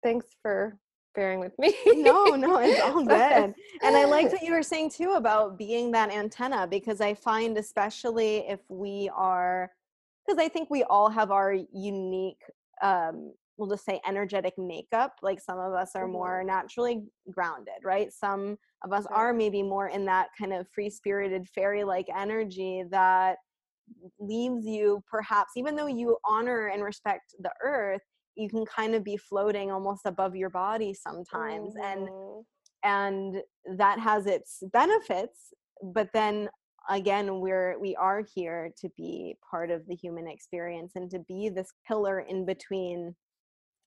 thanks 0.02 0.26
for 0.42 0.76
bearing 1.14 1.40
with 1.40 1.56
me. 1.58 1.74
no, 1.86 2.24
no, 2.36 2.58
it's 2.58 2.80
all 2.84 3.04
good. 3.04 3.54
And 3.82 3.96
I 3.96 4.04
liked 4.04 4.32
what 4.32 4.42
you 4.42 4.52
were 4.52 4.62
saying 4.62 4.90
too 4.90 5.12
about 5.12 5.58
being 5.58 5.90
that 5.92 6.10
antenna 6.10 6.66
because 6.66 7.00
I 7.00 7.14
find 7.14 7.56
especially 7.58 8.38
if 8.48 8.60
we 8.68 9.10
are 9.14 9.70
because 10.26 10.38
I 10.38 10.48
think 10.48 10.70
we 10.70 10.84
all 10.84 11.10
have 11.10 11.30
our 11.30 11.54
unique 11.72 12.42
um 12.82 13.32
we'll 13.60 13.68
just 13.68 13.84
say 13.84 14.00
energetic 14.08 14.54
makeup 14.56 15.16
like 15.22 15.38
some 15.38 15.58
of 15.58 15.74
us 15.74 15.90
are 15.94 16.04
mm-hmm. 16.04 16.14
more 16.14 16.42
naturally 16.44 17.02
grounded 17.30 17.74
right 17.84 18.10
some 18.12 18.56
of 18.82 18.92
us 18.92 19.06
are 19.12 19.34
maybe 19.34 19.62
more 19.62 19.88
in 19.88 20.06
that 20.06 20.28
kind 20.38 20.52
of 20.52 20.66
free 20.74 20.88
spirited 20.88 21.46
fairy 21.54 21.84
like 21.84 22.06
energy 22.16 22.82
that 22.90 23.36
leaves 24.18 24.66
you 24.66 25.02
perhaps 25.10 25.52
even 25.56 25.76
though 25.76 25.86
you 25.86 26.16
honor 26.24 26.68
and 26.68 26.82
respect 26.82 27.34
the 27.40 27.52
earth 27.62 28.00
you 28.34 28.48
can 28.48 28.64
kind 28.64 28.94
of 28.94 29.04
be 29.04 29.16
floating 29.16 29.70
almost 29.70 30.06
above 30.06 30.34
your 30.34 30.50
body 30.50 30.94
sometimes 30.94 31.74
mm-hmm. 31.74 32.06
and 32.06 32.08
and 32.82 33.42
that 33.76 33.98
has 33.98 34.26
its 34.26 34.62
benefits 34.72 35.52
but 35.82 36.08
then 36.14 36.48
again 36.88 37.40
we're 37.40 37.78
we 37.78 37.94
are 37.96 38.22
here 38.34 38.70
to 38.80 38.88
be 38.96 39.36
part 39.50 39.70
of 39.70 39.86
the 39.86 39.94
human 39.94 40.26
experience 40.26 40.92
and 40.94 41.10
to 41.10 41.18
be 41.28 41.50
this 41.50 41.72
pillar 41.86 42.20
in 42.20 42.46
between 42.46 43.14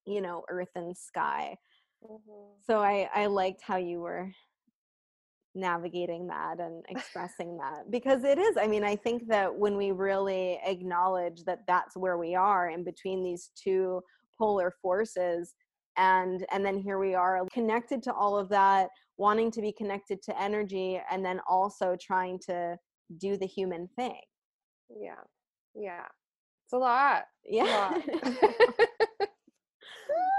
you 0.06 0.22
know 0.22 0.44
earth 0.50 0.72
and 0.76 0.96
sky. 0.98 1.58
Mm-hmm. 2.04 2.60
so 2.68 2.80
i 2.80 3.10
i 3.16 3.28
liked 3.28 3.62
how 3.62 3.78
you 3.78 4.02
were 4.02 4.30
navigating 5.56 6.28
that 6.28 6.60
and 6.60 6.84
expressing 6.90 7.58
that 7.60 7.90
because 7.90 8.26
it 8.26 8.38
is 8.38 8.58
i 8.58 8.68
mean 8.68 8.84
i 8.84 8.94
think 8.94 9.26
that 9.30 9.56
when 9.56 9.78
we 9.78 9.92
really 9.92 10.60
acknowledge 10.66 11.46
that 11.46 11.60
that's 11.66 11.96
where 11.96 12.18
we 12.18 12.36
are 12.36 12.70
in 12.70 12.84
between 12.84 13.24
these 13.24 13.52
two 13.56 14.02
polar 14.38 14.74
forces 14.82 15.54
and 15.96 16.46
and 16.52 16.66
then 16.66 16.78
here 16.78 17.00
we 17.00 17.14
are 17.14 17.46
connected 17.54 18.04
to 18.04 18.14
all 18.14 18.38
of 18.38 18.50
that 18.50 18.90
wanting 19.18 19.52
to 19.52 19.62
be 19.62 19.72
connected 19.72 20.22
to 20.24 20.42
energy 20.42 21.00
and 21.12 21.24
then 21.24 21.40
also 21.48 21.96
trying 22.02 22.40
to 22.40 22.78
do 23.18 23.38
the 23.38 23.46
human 23.46 23.88
thing. 23.96 24.20
Yeah. 24.90 25.22
Yeah. 25.76 26.06
It's 26.66 26.74
a 26.74 26.78
lot. 26.78 27.26
Yeah 27.46 27.64
a 27.64 27.96
lot. 27.96 28.04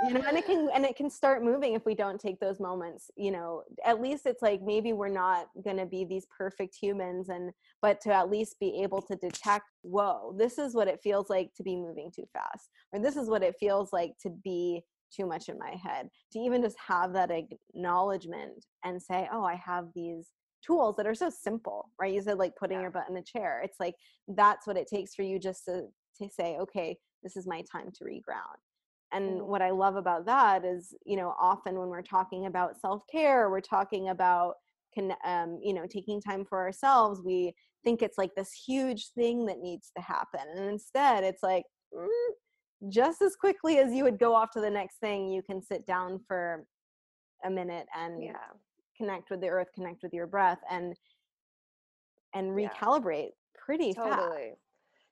you 0.08 0.14
know 0.14 0.22
and 0.26 0.36
it 0.36 0.46
can 0.46 0.68
and 0.74 0.84
it 0.84 0.96
can 0.96 1.08
start 1.10 1.42
moving 1.42 1.74
if 1.74 1.84
we 1.86 1.94
don't 1.94 2.20
take 2.20 2.38
those 2.40 2.60
moments 2.60 3.10
you 3.16 3.30
know 3.30 3.62
at 3.84 4.00
least 4.00 4.26
it's 4.26 4.42
like 4.42 4.60
maybe 4.62 4.92
we're 4.92 5.08
not 5.08 5.46
going 5.64 5.76
to 5.76 5.86
be 5.86 6.04
these 6.04 6.26
perfect 6.36 6.74
humans 6.80 7.28
and 7.28 7.50
but 7.80 8.00
to 8.00 8.12
at 8.12 8.30
least 8.30 8.56
be 8.60 8.82
able 8.82 9.00
to 9.02 9.16
detect 9.16 9.64
whoa 9.82 10.34
this 10.38 10.58
is 10.58 10.74
what 10.74 10.88
it 10.88 11.00
feels 11.02 11.30
like 11.30 11.50
to 11.56 11.62
be 11.62 11.76
moving 11.76 12.10
too 12.14 12.24
fast 12.32 12.68
or 12.92 13.00
this 13.00 13.16
is 13.16 13.28
what 13.28 13.42
it 13.42 13.54
feels 13.58 13.92
like 13.92 14.12
to 14.20 14.30
be 14.42 14.82
too 15.14 15.26
much 15.26 15.48
in 15.48 15.58
my 15.58 15.74
head 15.82 16.08
to 16.32 16.38
even 16.38 16.62
just 16.62 16.76
have 16.78 17.12
that 17.12 17.30
acknowledgement 17.30 18.64
and 18.84 19.00
say 19.00 19.28
oh 19.32 19.44
i 19.44 19.54
have 19.54 19.86
these 19.94 20.32
tools 20.64 20.96
that 20.96 21.06
are 21.06 21.14
so 21.14 21.30
simple 21.30 21.90
right? 22.00 22.14
You 22.14 22.22
said 22.22 22.38
like 22.38 22.56
putting 22.56 22.76
Yeah. 22.76 22.82
your 22.82 22.90
butt 22.90 23.08
in 23.10 23.16
a 23.16 23.22
chair. 23.22 23.60
It's 23.62 23.78
like 23.78 23.94
that's 24.28 24.66
what 24.66 24.76
it 24.76 24.88
takes 24.88 25.14
for 25.14 25.22
you 25.22 25.38
just 25.38 25.64
to 25.66 25.88
to 26.20 26.28
say 26.30 26.56
okay 26.56 26.96
this 27.22 27.36
is 27.36 27.46
my 27.46 27.62
time 27.70 27.90
to 27.92 28.04
reground 28.04 28.58
and 29.14 29.40
Mhm. 29.40 29.46
what 29.46 29.62
i 29.62 29.70
love 29.70 29.96
about 29.96 30.26
that 30.26 30.64
is 30.64 30.94
you 31.06 31.16
know 31.16 31.34
often 31.40 31.78
when 31.78 31.88
we're 31.88 32.02
talking 32.02 32.46
about 32.46 32.78
self-care 32.80 33.48
we're 33.50 33.60
talking 33.60 34.08
about 34.10 34.54
can 34.94 35.12
um, 35.24 35.58
you 35.62 35.72
know 35.74 35.86
taking 35.86 36.20
time 36.20 36.44
for 36.44 36.58
ourselves 36.60 37.20
we 37.24 37.54
think 37.82 38.02
it's 38.02 38.18
like 38.18 38.30
this 38.36 38.52
huge 38.52 39.08
thing 39.14 39.46
that 39.46 39.58
needs 39.58 39.90
to 39.96 40.02
happen 40.02 40.40
and 40.56 40.68
instead 40.68 41.24
it's 41.24 41.42
like 41.42 41.64
mm, 41.94 42.08
just 42.90 43.22
as 43.22 43.36
quickly 43.36 43.78
as 43.78 43.92
you 43.92 44.04
would 44.04 44.18
go 44.18 44.34
off 44.34 44.50
to 44.50 44.60
the 44.60 44.70
next 44.70 44.98
thing 44.98 45.28
you 45.28 45.42
can 45.42 45.62
sit 45.62 45.86
down 45.86 46.20
for 46.28 46.66
a 47.44 47.50
minute 47.50 47.86
and 47.96 48.22
yeah 48.22 48.36
connect 48.96 49.30
with 49.30 49.40
the 49.40 49.48
earth 49.48 49.68
connect 49.74 50.02
with 50.02 50.12
your 50.12 50.26
breath 50.26 50.60
and 50.70 50.94
and 52.34 52.50
Yeah. 52.56 52.68
recalibrate 52.68 53.30
pretty 53.54 53.92
fast 53.92 54.22
totally 54.22 54.54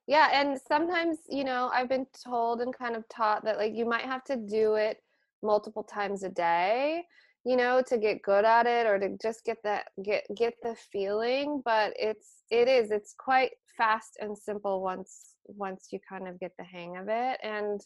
yeah 0.07 0.29
and 0.33 0.59
sometimes 0.67 1.19
you 1.29 1.45
know 1.45 1.71
i've 1.73 1.89
been 1.89 2.07
told 2.25 2.61
and 2.61 2.77
kind 2.77 2.97
of 2.97 3.09
taught 3.09 3.45
that 3.45 3.59
like 3.59 3.75
you 3.75 3.85
might 3.85 4.05
have 4.05 4.25
to 4.25 4.37
do 4.37 4.75
it 4.75 4.99
multiple 5.43 5.83
times 5.83 6.23
a 6.23 6.29
day 6.29 7.03
you 7.45 7.57
know 7.57 7.83
to 7.87 7.99
get 7.99 8.23
good 8.23 8.45
at 8.45 8.67
it 8.67 8.87
or 8.87 8.99
to 8.99 9.17
just 9.21 9.45
get 9.45 9.59
that 9.65 9.87
get 10.05 10.25
get 10.37 10.55
the 10.63 10.77
feeling 10.93 11.61
but 11.65 11.93
it's 11.99 12.43
it 12.51 12.69
is 12.69 12.91
it's 12.91 13.15
quite 13.19 13.51
fast 13.77 14.17
and 14.21 14.37
simple 14.37 14.83
once 14.83 15.35
once 15.47 15.89
you 15.91 15.99
kind 16.09 16.29
of 16.29 16.39
get 16.39 16.53
the 16.59 16.65
hang 16.65 16.97
of 16.97 17.09
it 17.09 17.39
and 17.43 17.81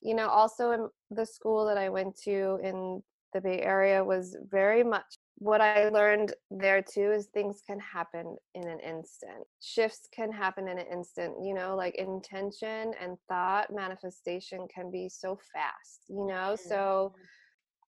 you 0.00 0.14
know 0.14 0.28
also 0.28 0.72
in 0.72 0.88
the 1.10 1.26
school 1.26 1.66
that 1.66 1.78
i 1.78 1.88
went 1.88 2.16
to 2.16 2.58
in 2.62 3.02
the 3.32 3.40
bay 3.40 3.60
area 3.60 4.02
was 4.02 4.36
very 4.50 4.82
much 4.82 5.18
what 5.38 5.60
I 5.60 5.90
learned 5.90 6.32
there 6.50 6.82
too 6.82 7.12
is 7.12 7.26
things 7.26 7.62
can 7.66 7.78
happen 7.78 8.36
in 8.54 8.66
an 8.66 8.80
instant. 8.80 9.46
Shifts 9.60 10.08
can 10.14 10.32
happen 10.32 10.66
in 10.66 10.78
an 10.78 10.86
instant, 10.90 11.34
you 11.44 11.52
know, 11.54 11.76
like 11.76 11.94
intention 11.96 12.94
and 13.00 13.18
thought 13.28 13.72
manifestation 13.72 14.66
can 14.74 14.90
be 14.90 15.08
so 15.10 15.38
fast, 15.52 16.04
you 16.08 16.26
know? 16.26 16.54
Mm-hmm. 16.54 16.68
So 16.68 17.14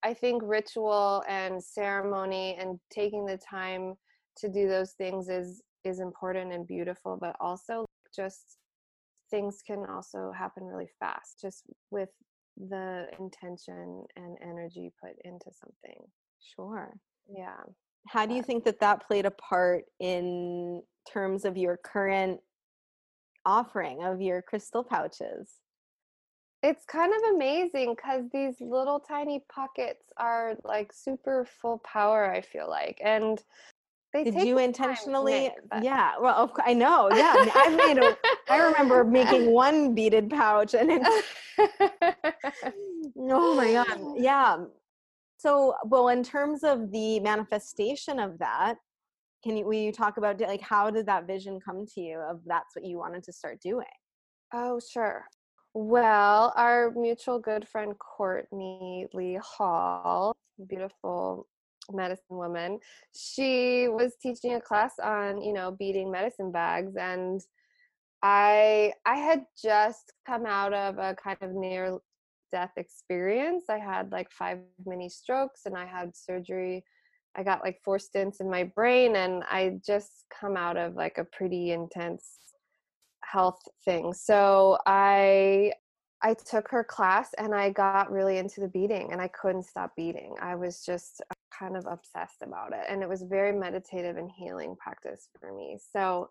I 0.02 0.12
think 0.12 0.42
ritual 0.44 1.24
and 1.26 1.62
ceremony 1.62 2.56
and 2.60 2.78
taking 2.90 3.24
the 3.24 3.38
time 3.38 3.94
to 4.38 4.48
do 4.48 4.68
those 4.68 4.92
things 4.92 5.28
is 5.28 5.62
is 5.84 6.00
important 6.00 6.52
and 6.52 6.66
beautiful, 6.66 7.16
but 7.18 7.34
also 7.40 7.86
just 8.14 8.58
things 9.30 9.62
can 9.66 9.86
also 9.88 10.32
happen 10.36 10.64
really 10.64 10.88
fast 11.00 11.40
just 11.40 11.62
with 11.90 12.10
the 12.56 13.06
intention 13.18 14.04
and 14.16 14.36
energy 14.42 14.92
put 15.02 15.14
into 15.24 15.50
something. 15.52 16.02
sure 16.40 16.98
Yeah. 17.28 17.60
how 18.08 18.26
do 18.26 18.34
you 18.34 18.42
think 18.42 18.64
that 18.64 18.80
that 18.80 19.06
played 19.06 19.26
a 19.26 19.30
part 19.30 19.84
in 20.00 20.82
terms 21.10 21.44
of 21.44 21.56
your 21.56 21.78
current 21.78 22.40
offering 23.44 24.02
of 24.02 24.20
your 24.20 24.42
crystal 24.42 24.84
pouches 24.84 25.60
It's 26.62 26.84
kind 26.84 27.12
of 27.14 27.34
amazing 27.34 27.94
because 27.94 28.24
these 28.32 28.60
little 28.60 29.00
tiny 29.00 29.44
pockets 29.52 30.04
are 30.16 30.56
like 30.64 30.92
super 30.92 31.46
full 31.60 31.78
power, 31.78 32.30
I 32.30 32.40
feel 32.40 32.68
like. 32.68 33.00
And 33.02 33.40
they 34.12 34.24
did 34.24 34.34
take 34.34 34.46
you 34.46 34.58
some 34.58 34.72
time 34.72 34.74
to 34.74 34.82
intentionally 34.82 35.32
make, 35.32 35.82
yeah 35.82 36.14
well 36.20 36.34
of 36.36 36.50
i 36.64 36.72
know 36.72 37.10
yeah 37.12 37.34
I 37.54 37.68
made 37.68 37.98
a 37.98 38.16
i 38.48 38.58
remember 38.58 39.04
making 39.04 39.50
one 39.64 39.94
beaded 39.94 40.30
pouch 40.30 40.74
and 40.74 40.90
it's 40.90 41.26
oh 43.18 43.54
my 43.54 43.72
god 43.72 44.14
yeah 44.16 44.56
so 45.38 45.74
well 45.86 46.08
in 46.08 46.22
terms 46.22 46.62
of 46.62 46.90
the 46.92 47.18
manifestation 47.20 48.18
of 48.18 48.38
that 48.38 48.74
can 49.42 49.56
you 49.56 49.64
will 49.64 49.72
you 49.72 49.92
talk 49.92 50.18
about 50.18 50.38
like 50.40 50.60
how 50.60 50.90
did 50.90 51.06
that 51.06 51.26
vision 51.26 51.58
come 51.64 51.86
to 51.86 52.00
you 52.00 52.18
of 52.18 52.40
that's 52.46 52.76
what 52.76 52.84
you 52.84 52.98
wanted 52.98 53.22
to 53.22 53.32
start 53.32 53.58
doing 53.60 53.86
Oh, 54.52 54.80
sure. 54.80 55.26
Well, 55.74 56.52
our 56.56 56.90
mutual 56.96 57.38
good 57.38 57.68
friend 57.68 57.94
Courtney 57.98 59.06
Lee 59.12 59.38
Hall, 59.42 60.34
beautiful 60.68 61.46
medicine 61.92 62.36
woman, 62.36 62.78
she 63.14 63.88
was 63.88 64.14
teaching 64.20 64.54
a 64.54 64.60
class 64.60 64.94
on, 65.02 65.42
you 65.42 65.52
know, 65.52 65.70
beading 65.70 66.10
medicine 66.10 66.50
bags 66.50 66.96
and 66.96 67.40
I 68.22 68.92
I 69.06 69.16
had 69.16 69.44
just 69.62 70.12
come 70.26 70.44
out 70.44 70.72
of 70.72 70.98
a 70.98 71.14
kind 71.14 71.38
of 71.40 71.52
near 71.52 71.98
death 72.50 72.72
experience. 72.76 73.64
I 73.68 73.78
had 73.78 74.12
like 74.12 74.30
five 74.30 74.58
mini 74.84 75.08
strokes 75.08 75.62
and 75.66 75.76
I 75.76 75.86
had 75.86 76.16
surgery. 76.16 76.84
I 77.36 77.42
got 77.42 77.62
like 77.62 77.80
four 77.84 77.98
stents 77.98 78.40
in 78.40 78.50
my 78.50 78.64
brain 78.64 79.16
and 79.16 79.44
I 79.50 79.78
just 79.86 80.24
come 80.40 80.56
out 80.56 80.76
of 80.76 80.94
like 80.94 81.18
a 81.18 81.24
pretty 81.24 81.72
intense 81.72 82.38
health 83.24 83.60
thing. 83.84 84.12
So 84.12 84.78
I 84.86 85.72
I 86.20 86.34
took 86.34 86.68
her 86.70 86.82
class 86.82 87.30
and 87.38 87.54
I 87.54 87.70
got 87.70 88.10
really 88.10 88.38
into 88.38 88.60
the 88.60 88.68
beading 88.68 89.12
and 89.12 89.20
I 89.20 89.28
couldn't 89.28 89.62
stop 89.62 89.94
beading. 89.94 90.34
I 90.40 90.56
was 90.56 90.84
just 90.84 91.22
uh, 91.30 91.34
kind 91.56 91.76
of 91.76 91.86
obsessed 91.88 92.42
about 92.42 92.72
it 92.72 92.86
and 92.88 93.02
it 93.02 93.08
was 93.08 93.22
very 93.22 93.56
meditative 93.56 94.16
and 94.16 94.28
healing 94.36 94.74
practice 94.76 95.28
for 95.38 95.54
me. 95.54 95.78
So 95.92 96.30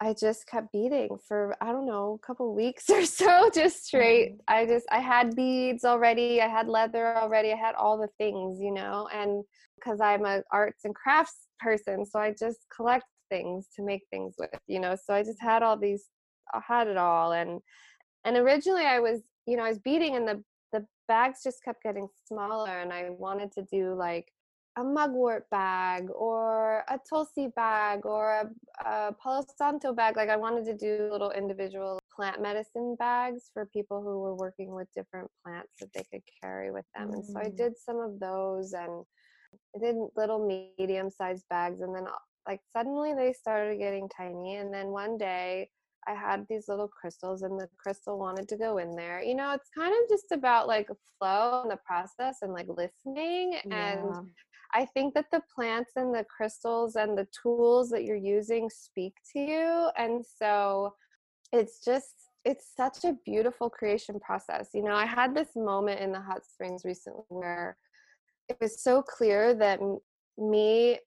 I 0.00 0.14
just 0.14 0.46
kept 0.46 0.72
beading 0.72 1.18
for 1.26 1.56
I 1.60 1.72
don't 1.72 1.86
know, 1.86 2.18
a 2.22 2.26
couple 2.26 2.54
weeks 2.54 2.88
or 2.90 3.04
so 3.04 3.50
just 3.52 3.86
straight. 3.86 4.32
Mm. 4.32 4.38
I 4.48 4.66
just 4.66 4.86
I 4.90 5.00
had 5.00 5.34
beads 5.34 5.84
already, 5.84 6.40
I 6.40 6.48
had 6.48 6.68
leather 6.68 7.16
already, 7.16 7.52
I 7.52 7.56
had 7.56 7.74
all 7.74 7.98
the 7.98 8.08
things, 8.18 8.58
you 8.60 8.72
know, 8.72 9.08
and 9.12 9.44
because 9.76 10.00
I'm 10.00 10.24
a 10.24 10.42
arts 10.52 10.84
and 10.84 10.94
crafts 10.94 11.48
person, 11.60 12.04
so 12.04 12.18
I 12.18 12.34
just 12.38 12.58
collect 12.74 13.04
things 13.30 13.66
to 13.76 13.82
make 13.84 14.02
things 14.10 14.34
with, 14.38 14.50
you 14.66 14.80
know. 14.80 14.96
So 15.02 15.14
I 15.14 15.22
just 15.22 15.40
had 15.40 15.62
all 15.62 15.76
these 15.76 16.06
I 16.54 16.60
had 16.66 16.88
it 16.88 16.96
all 16.96 17.32
and 17.32 17.60
and 18.24 18.36
originally 18.36 18.84
I 18.84 19.00
was, 19.00 19.20
you 19.46 19.56
know, 19.56 19.64
I 19.64 19.68
was 19.68 19.78
beading 19.78 20.16
and 20.16 20.28
the 20.28 20.42
the 20.72 20.86
bags 21.08 21.40
just 21.42 21.64
kept 21.64 21.82
getting 21.82 22.08
smaller 22.26 22.80
and 22.80 22.92
I 22.92 23.10
wanted 23.10 23.52
to 23.52 23.62
do 23.70 23.94
like 23.94 24.26
a 24.78 24.84
mugwort 24.84 25.48
bag 25.50 26.08
or 26.14 26.84
a 26.88 26.98
tulsi 27.08 27.48
bag 27.56 28.06
or 28.06 28.30
a, 28.84 28.88
a 28.88 29.12
palo 29.20 29.44
santo 29.56 29.92
bag. 29.92 30.16
Like 30.16 30.28
i 30.30 30.36
wanted 30.36 30.64
to 30.66 30.76
do 30.76 31.08
little 31.10 31.32
individual 31.32 31.98
plant 32.14 32.40
medicine 32.40 32.94
bags 32.98 33.50
for 33.52 33.66
people 33.66 34.00
who 34.02 34.20
were 34.20 34.34
working 34.36 34.72
with 34.74 34.88
different 34.94 35.28
plants 35.44 35.72
that 35.80 35.90
they 35.94 36.04
could 36.12 36.22
carry 36.42 36.70
with 36.70 36.84
them. 36.94 37.10
And 37.12 37.24
so 37.24 37.40
i 37.40 37.48
Mm. 37.48 37.56
did 37.56 37.72
some 37.76 37.98
of 38.00 38.20
those 38.20 38.72
and 38.72 39.04
i 39.74 39.78
did 39.80 39.96
little 40.16 40.40
medium 40.78 41.10
sized 41.10 41.46
bags. 41.50 41.80
And 41.80 41.94
then 41.94 42.06
uh, 42.06 42.12
like 42.46 42.60
suddenly 42.72 43.14
they 43.14 43.32
started 43.32 43.78
getting 43.78 44.08
tiny. 44.08 44.56
And 44.56 44.72
then 44.72 44.88
one 44.88 45.18
day 45.18 45.70
i 46.06 46.14
had 46.14 46.46
these 46.48 46.68
little 46.68 46.88
crystals 46.88 47.42
and 47.42 47.58
the 47.60 47.68
crystal 47.82 48.18
wanted 48.18 48.48
to 48.48 48.56
go 48.56 48.78
in 48.78 48.94
there. 48.94 49.22
You 49.22 49.34
know 49.34 49.50
it's 49.52 49.70
kind 49.76 49.92
of 49.92 50.08
just 50.08 50.30
about 50.32 50.68
like 50.68 50.88
flow 51.18 51.62
and 51.62 51.70
the 51.70 51.80
process 51.84 52.36
and 52.42 52.52
like 52.52 52.68
listening. 52.68 53.56
And 53.72 54.08
Yeah. 54.08 54.22
I 54.74 54.84
think 54.84 55.14
that 55.14 55.30
the 55.32 55.42
plants 55.54 55.92
and 55.96 56.14
the 56.14 56.24
crystals 56.24 56.96
and 56.96 57.16
the 57.16 57.26
tools 57.42 57.88
that 57.90 58.04
you're 58.04 58.16
using 58.16 58.68
speak 58.68 59.14
to 59.32 59.38
you. 59.38 59.88
And 59.96 60.24
so 60.24 60.94
it's 61.52 61.82
just, 61.84 62.14
it's 62.44 62.66
such 62.76 63.04
a 63.04 63.16
beautiful 63.24 63.70
creation 63.70 64.20
process. 64.20 64.68
You 64.74 64.82
know, 64.82 64.94
I 64.94 65.06
had 65.06 65.34
this 65.34 65.56
moment 65.56 66.00
in 66.00 66.12
the 66.12 66.20
hot 66.20 66.44
springs 66.44 66.82
recently 66.84 67.24
where 67.28 67.76
it 68.48 68.58
was 68.60 68.82
so 68.82 69.02
clear 69.02 69.54
that 69.54 69.80
me 70.36 70.98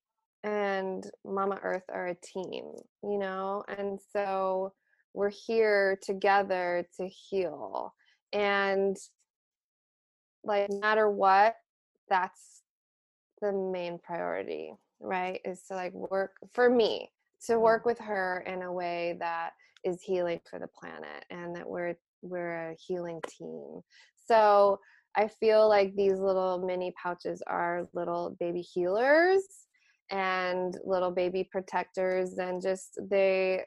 and 0.43 1.05
Mama 1.23 1.59
Earth 1.61 1.85
are 1.93 2.07
a 2.07 2.15
team, 2.15 2.65
you 3.03 3.19
know? 3.19 3.63
And 3.77 3.99
so 4.11 4.73
we're 5.13 5.31
here 5.31 5.99
together 6.01 6.87
to 6.97 7.07
heal. 7.07 7.93
And 8.33 8.97
like, 10.43 10.69
no 10.69 10.79
matter 10.79 11.09
what, 11.09 11.55
that's 12.09 12.60
the 13.41 13.51
main 13.51 13.99
priority, 13.99 14.73
right? 14.99 15.41
Is 15.45 15.63
to 15.67 15.75
like 15.75 15.93
work 15.93 16.31
for 16.53 16.69
me 16.69 17.09
to 17.45 17.53
mm-hmm. 17.53 17.61
work 17.61 17.85
with 17.85 17.99
her 17.99 18.43
in 18.47 18.61
a 18.63 18.71
way 18.71 19.17
that 19.19 19.51
is 19.83 20.01
healing 20.01 20.39
for 20.49 20.59
the 20.59 20.67
planet 20.67 21.25
and 21.29 21.55
that 21.55 21.67
we're 21.67 21.95
we're 22.21 22.71
a 22.71 22.75
healing 22.75 23.19
team. 23.27 23.81
So 24.27 24.79
I 25.15 25.27
feel 25.27 25.67
like 25.67 25.95
these 25.95 26.19
little 26.19 26.63
mini 26.65 26.93
pouches 27.01 27.41
are 27.47 27.87
little 27.93 28.37
baby 28.39 28.61
healers 28.61 29.43
and 30.11 30.77
little 30.85 31.11
baby 31.11 31.47
protectors 31.51 32.37
and 32.37 32.61
just 32.61 32.99
they 33.09 33.63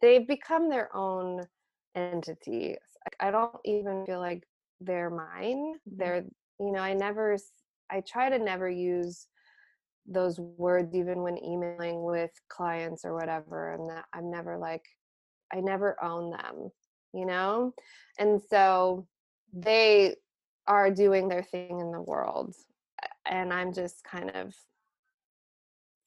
they 0.00 0.20
become 0.20 0.68
their 0.68 0.94
own 0.94 1.46
entity. 1.94 2.76
I 3.20 3.30
don't 3.30 3.56
even 3.64 4.04
feel 4.04 4.20
like 4.20 4.44
they're 4.80 5.10
mine. 5.10 5.74
Mm-hmm. 5.88 5.96
They're 5.96 6.24
you 6.60 6.72
know, 6.72 6.80
I 6.80 6.92
never 6.94 7.38
I 7.90 8.00
try 8.00 8.28
to 8.30 8.38
never 8.38 8.68
use 8.68 9.26
those 10.06 10.38
words 10.38 10.94
even 10.94 11.22
when 11.22 11.42
emailing 11.42 12.02
with 12.02 12.30
clients 12.48 13.04
or 13.04 13.14
whatever 13.14 13.74
and 13.74 13.90
that 13.90 14.06
I'm 14.12 14.30
never 14.30 14.56
like 14.56 14.84
I 15.52 15.60
never 15.60 16.02
own 16.02 16.30
them, 16.30 16.70
you 17.12 17.26
know? 17.26 17.74
And 18.18 18.40
so 18.50 19.06
they 19.52 20.14
are 20.66 20.90
doing 20.90 21.28
their 21.28 21.42
thing 21.42 21.80
in 21.80 21.90
the 21.90 22.02
world 22.02 22.54
and 23.26 23.52
i'm 23.52 23.72
just 23.72 24.04
kind 24.04 24.30
of 24.30 24.54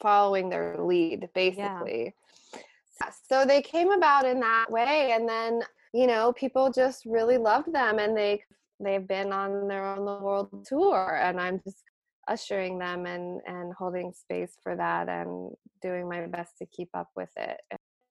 following 0.01 0.49
their 0.49 0.77
lead 0.79 1.27
basically 1.33 2.13
yeah. 2.53 3.09
so 3.27 3.45
they 3.45 3.61
came 3.61 3.91
about 3.91 4.25
in 4.25 4.39
that 4.39 4.71
way 4.71 5.11
and 5.13 5.27
then 5.27 5.61
you 5.93 6.07
know 6.07 6.31
people 6.33 6.71
just 6.71 7.05
really 7.05 7.37
loved 7.37 7.73
them 7.73 7.99
and 7.99 8.15
they 8.15 8.41
they've 8.83 9.07
been 9.07 9.31
on 9.31 9.67
their 9.67 9.85
own 9.85 10.05
world 10.05 10.65
tour 10.65 11.19
and 11.21 11.39
i'm 11.39 11.61
just 11.63 11.83
ushering 12.27 12.77
them 12.77 13.05
and 13.05 13.41
and 13.45 13.73
holding 13.73 14.13
space 14.13 14.53
for 14.61 14.75
that 14.75 15.09
and 15.09 15.51
doing 15.81 16.07
my 16.07 16.25
best 16.27 16.57
to 16.57 16.65
keep 16.67 16.89
up 16.93 17.09
with 17.15 17.31
it. 17.37 17.59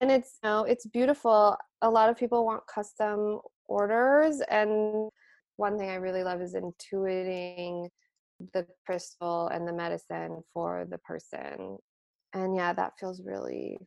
And 0.00 0.10
it's 0.10 0.38
you 0.42 0.48
know 0.48 0.64
it's 0.64 0.86
beautiful. 0.86 1.56
A 1.82 1.90
lot 1.90 2.10
of 2.10 2.16
people 2.16 2.44
want 2.44 2.62
custom 2.66 3.40
orders 3.66 4.40
and 4.50 5.10
one 5.56 5.78
thing 5.78 5.90
i 5.90 5.94
really 5.94 6.24
love 6.24 6.40
is 6.40 6.54
intuiting 6.54 7.88
the 8.54 8.66
crystal 8.84 9.48
and 9.48 9.68
the 9.68 9.72
medicine 9.72 10.42
for 10.52 10.86
the 10.90 10.98
person. 10.98 11.78
And 12.32 12.56
yeah 12.56 12.72
that 12.72 12.92
feels 12.98 13.22
really 13.24 13.78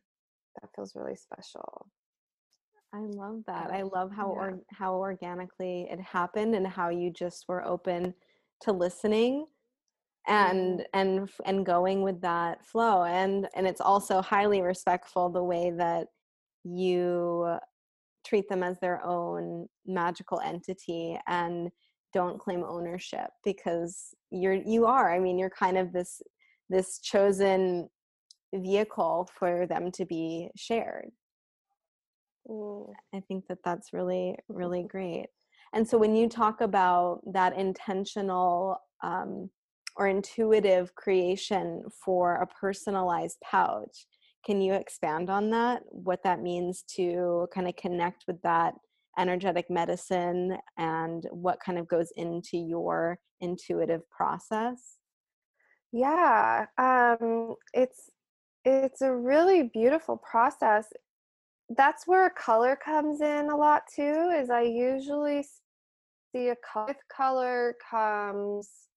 that 0.60 0.70
feels 0.74 0.94
really 0.94 1.16
special 1.16 1.86
i 2.94 3.00
love 3.00 3.42
that 3.46 3.70
i 3.72 3.82
um, 3.82 3.90
love 3.92 4.10
how 4.10 4.28
yeah. 4.28 4.40
or, 4.40 4.60
how 4.70 4.94
organically 4.94 5.86
it 5.90 6.00
happened 6.00 6.54
and 6.54 6.66
how 6.66 6.88
you 6.88 7.10
just 7.10 7.44
were 7.48 7.64
open 7.66 8.14
to 8.60 8.72
listening 8.72 9.46
and 10.26 10.86
and 10.94 11.28
and 11.44 11.66
going 11.66 12.02
with 12.02 12.20
that 12.20 12.64
flow 12.64 13.04
and 13.04 13.46
and 13.54 13.66
it's 13.66 13.80
also 13.80 14.22
highly 14.22 14.62
respectful 14.62 15.28
the 15.28 15.42
way 15.42 15.70
that 15.70 16.06
you 16.64 17.58
treat 18.24 18.48
them 18.48 18.62
as 18.62 18.80
their 18.80 19.04
own 19.04 19.66
magical 19.86 20.40
entity 20.40 21.18
and 21.26 21.70
don't 22.14 22.38
claim 22.38 22.64
ownership 22.64 23.28
because 23.44 24.14
you're 24.30 24.54
you 24.54 24.86
are 24.86 25.12
i 25.12 25.18
mean 25.18 25.38
you're 25.38 25.50
kind 25.50 25.76
of 25.76 25.92
this 25.92 26.22
this 26.70 27.00
chosen 27.00 27.88
vehicle 28.54 29.28
for 29.38 29.66
them 29.66 29.90
to 29.90 30.06
be 30.06 30.48
shared 30.56 31.10
mm. 32.48 32.92
i 33.14 33.20
think 33.28 33.44
that 33.48 33.58
that's 33.64 33.92
really 33.92 34.36
really 34.48 34.82
great 34.82 35.26
and 35.72 35.86
so 35.86 35.98
when 35.98 36.14
you 36.14 36.28
talk 36.28 36.60
about 36.60 37.20
that 37.32 37.56
intentional 37.58 38.78
um, 39.02 39.50
or 39.96 40.08
intuitive 40.08 40.94
creation 40.94 41.82
for 42.04 42.36
a 42.36 42.46
personalized 42.46 43.38
pouch. 43.42 44.06
Can 44.44 44.60
you 44.60 44.74
expand 44.74 45.30
on 45.30 45.50
that? 45.50 45.82
What 45.88 46.22
that 46.24 46.42
means 46.42 46.84
to 46.96 47.48
kind 47.54 47.68
of 47.68 47.76
connect 47.76 48.24
with 48.26 48.40
that 48.42 48.74
energetic 49.18 49.70
medicine 49.70 50.58
and 50.76 51.24
what 51.30 51.60
kind 51.64 51.78
of 51.78 51.88
goes 51.88 52.10
into 52.16 52.58
your 52.58 53.18
intuitive 53.40 54.02
process? 54.10 54.98
Yeah, 55.92 56.66
um, 56.76 57.54
it's 57.72 58.10
it's 58.64 59.02
a 59.02 59.14
really 59.14 59.70
beautiful 59.72 60.16
process. 60.16 60.86
That's 61.70 62.06
where 62.06 62.30
color 62.30 62.76
comes 62.76 63.20
in 63.20 63.48
a 63.50 63.56
lot 63.56 63.82
too. 63.94 64.32
Is 64.36 64.50
I 64.50 64.62
usually 64.62 65.46
see 66.32 66.48
a 66.48 66.56
color, 66.56 66.86
with 66.88 66.98
color 67.14 67.76
comes 67.90 68.88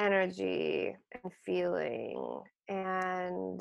energy 0.00 0.96
and 1.22 1.32
feeling 1.44 2.42
and 2.68 3.60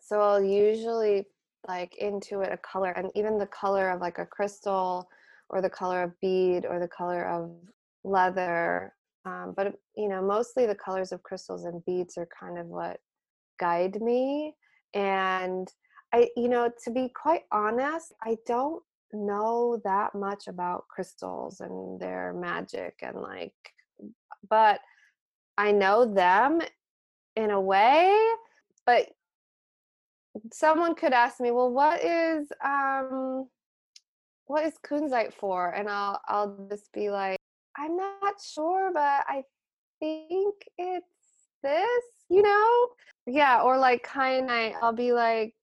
so 0.00 0.20
i'll 0.20 0.42
usually 0.42 1.24
like 1.68 1.94
intuit 2.02 2.52
a 2.52 2.56
color 2.58 2.90
and 2.90 3.08
even 3.14 3.38
the 3.38 3.46
color 3.46 3.90
of 3.90 4.00
like 4.00 4.18
a 4.18 4.26
crystal 4.26 5.08
or 5.48 5.62
the 5.62 5.70
color 5.70 6.02
of 6.02 6.20
bead 6.20 6.66
or 6.66 6.80
the 6.80 6.88
color 6.88 7.24
of 7.28 7.50
leather 8.02 8.92
um, 9.26 9.54
but 9.56 9.74
you 9.96 10.08
know 10.08 10.20
mostly 10.20 10.66
the 10.66 10.74
colors 10.74 11.12
of 11.12 11.22
crystals 11.22 11.64
and 11.64 11.84
beads 11.84 12.18
are 12.18 12.28
kind 12.38 12.58
of 12.58 12.66
what 12.66 12.98
guide 13.60 14.00
me 14.00 14.54
and 14.94 15.68
i 16.12 16.28
you 16.36 16.48
know 16.48 16.70
to 16.82 16.90
be 16.90 17.08
quite 17.14 17.42
honest 17.52 18.12
i 18.22 18.36
don't 18.46 18.82
know 19.12 19.80
that 19.84 20.14
much 20.14 20.46
about 20.48 20.86
crystals 20.88 21.60
and 21.60 22.00
their 22.00 22.32
magic 22.34 22.94
and 23.02 23.16
like 23.20 23.52
but 24.48 24.80
I 25.58 25.72
know 25.72 26.04
them 26.04 26.60
in 27.34 27.50
a 27.50 27.60
way, 27.60 28.14
but 28.84 29.08
someone 30.52 30.94
could 30.94 31.12
ask 31.12 31.40
me, 31.40 31.50
"Well, 31.50 31.70
what 31.70 32.02
is 32.04 32.50
um 32.62 33.48
what 34.46 34.64
is 34.64 34.78
kunzite 34.78 35.32
for?" 35.34 35.70
And 35.70 35.88
I'll 35.88 36.20
I'll 36.28 36.68
just 36.70 36.92
be 36.92 37.10
like, 37.10 37.38
"I'm 37.76 37.96
not 37.96 38.40
sure, 38.40 38.90
but 38.92 39.24
I 39.28 39.44
think 40.00 40.54
it's 40.78 41.48
this, 41.62 42.04
you 42.28 42.42
know?" 42.42 42.88
Yeah, 43.26 43.62
or 43.62 43.78
like 43.78 44.06
kyanite, 44.06 44.74
I'll 44.82 44.92
be 44.92 45.12
like, 45.12 45.54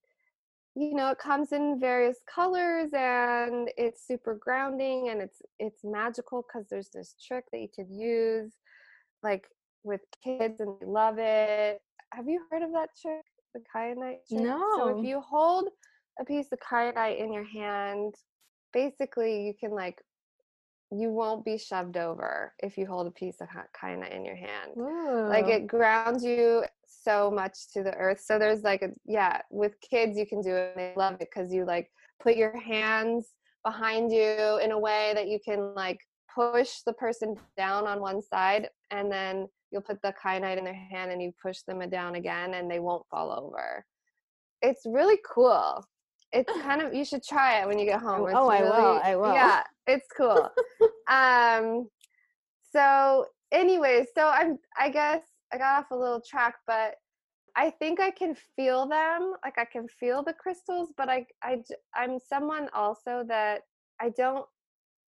you 0.76 0.96
know, 0.96 1.12
it 1.12 1.20
comes 1.20 1.52
in 1.52 1.80
various 1.80 2.18
colors 2.34 2.90
and 2.94 3.70
it's 3.78 4.08
super 4.08 4.36
grounding 4.36 5.10
and 5.10 5.22
it's 5.22 5.42
it's 5.60 5.84
magical 5.84 6.44
because 6.44 6.68
there's 6.70 6.90
this 6.90 7.16
trick 7.26 7.46
that 7.52 7.60
you 7.60 7.68
could 7.74 7.90
use 7.90 8.54
like 9.22 9.46
with 9.84 10.02
kids 10.24 10.60
and 10.60 10.76
they 10.80 10.86
love 10.86 11.18
it. 11.20 11.80
Have 12.12 12.28
you 12.28 12.42
heard 12.50 12.64
of 12.64 12.72
that 12.74 12.90
trick, 13.00 13.26
the 13.54 13.62
kyanite 13.76 14.26
trick? 14.28 14.42
No. 14.42 14.74
So 14.78 15.00
if 15.00 15.06
you 15.06 15.22
hold 15.22 15.70
a 16.20 16.26
piece 16.26 16.48
of 16.52 16.60
kyanite 16.60 17.20
in 17.20 17.32
your 17.32 17.46
hand, 17.46 18.16
basically 18.72 19.46
you 19.46 19.54
can 19.54 19.72
like 19.72 20.02
you 20.92 21.10
won't 21.10 21.44
be 21.44 21.58
shoved 21.58 21.98
over 21.98 22.54
if 22.60 22.78
you 22.78 22.86
hold 22.86 23.08
a 23.08 23.12
piece 23.12 23.42
of 23.42 23.48
kyanite 23.80 24.16
in 24.16 24.26
your 24.26 24.36
hand. 24.36 24.72
Ooh. 24.78 25.28
Like 25.28 25.48
it 25.48 25.68
grounds 25.68 26.24
you 26.24 26.64
so 27.04 27.32
much 27.32 27.72
to 27.74 27.84
the 27.84 27.94
earth. 27.96 28.22
So 28.24 28.40
there's 28.40 28.64
like 28.64 28.82
a 28.82 28.90
yeah, 29.06 29.42
with 29.50 29.74
kids 29.82 30.18
you 30.18 30.26
can 30.26 30.42
do 30.42 30.56
it. 30.56 30.74
They 30.76 30.94
love 30.96 31.16
it 31.16 31.30
because 31.34 31.52
you 31.54 31.66
like 31.66 31.90
put 32.22 32.36
your 32.36 32.58
hands 32.60 33.34
behind 33.66 34.12
you 34.12 34.60
in 34.62 34.72
a 34.72 34.80
way 34.80 35.12
that 35.16 35.28
you 35.28 35.40
can 35.44 35.74
like 35.76 36.00
push 36.34 36.80
the 36.86 36.94
person 36.94 37.36
down 37.58 37.88
on 37.88 38.02
one 38.02 38.22
side 38.22 38.70
and 38.92 39.12
then 39.12 39.48
you'll 39.72 39.82
put 39.82 40.02
the 40.02 40.14
kyanite 40.24 40.58
in 40.58 40.64
their 40.64 40.74
hand 40.74 41.12
and 41.12 41.22
you 41.22 41.32
push 41.42 41.60
them 41.68 41.80
down 41.90 42.16
again 42.16 42.56
and 42.56 42.70
they 42.70 42.80
won't 42.80 43.06
fall 43.10 43.32
over. 43.32 43.86
It's 44.62 44.82
really 44.86 45.20
cool. 45.34 45.84
It's 46.32 46.52
kind 46.62 46.82
of 46.82 46.94
you 46.94 47.06
should 47.06 47.24
try 47.24 47.62
it 47.62 47.68
when 47.68 47.80
you 47.80 47.86
get 47.86 48.02
home. 48.02 48.28
It's 48.28 48.36
oh, 48.36 48.50
I 48.50 48.62
will. 48.62 49.02
I 49.04 49.16
will. 49.16 49.34
Yeah, 49.34 49.64
it's 49.88 50.08
cool. 50.16 50.50
um 51.10 51.88
so 52.72 53.26
anyways, 53.52 54.08
so 54.16 54.28
I'm 54.28 54.58
I 54.78 54.90
guess 54.90 55.22
I 55.54 55.58
got 55.58 55.80
off 55.80 55.92
a 55.92 55.96
little 55.96 56.22
track, 56.22 56.56
but 56.66 56.96
I 57.56 57.70
think 57.70 58.00
I 58.00 58.10
can 58.10 58.36
feel 58.56 58.88
them. 58.88 59.34
Like 59.44 59.58
I 59.58 59.66
can 59.66 59.88
feel 59.88 60.24
the 60.24 60.34
crystals, 60.34 60.90
but 60.98 61.10
I 61.10 61.26
I 61.44 61.62
I'm 61.96 62.18
someone 62.20 62.70
also 62.74 63.24
that 63.28 63.62
I 64.02 64.10
don't 64.10 64.46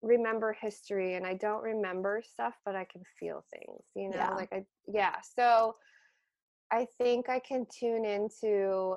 remember 0.02 0.54
history 0.54 1.16
and 1.16 1.26
I 1.26 1.34
don't 1.34 1.64
remember 1.64 2.22
stuff, 2.24 2.54
but 2.64 2.76
I 2.76 2.86
can 2.86 3.02
feel 3.20 3.44
things, 3.52 3.84
you 3.96 4.10
know, 4.10 4.18
yeah. 4.18 4.36
like 4.36 4.54
I, 4.54 4.64
yeah. 4.88 5.16
So 5.36 5.76
I 6.72 6.88
think 7.00 7.30
I 7.30 7.40
can 7.40 7.66
tune 7.78 8.06
into 8.06 8.96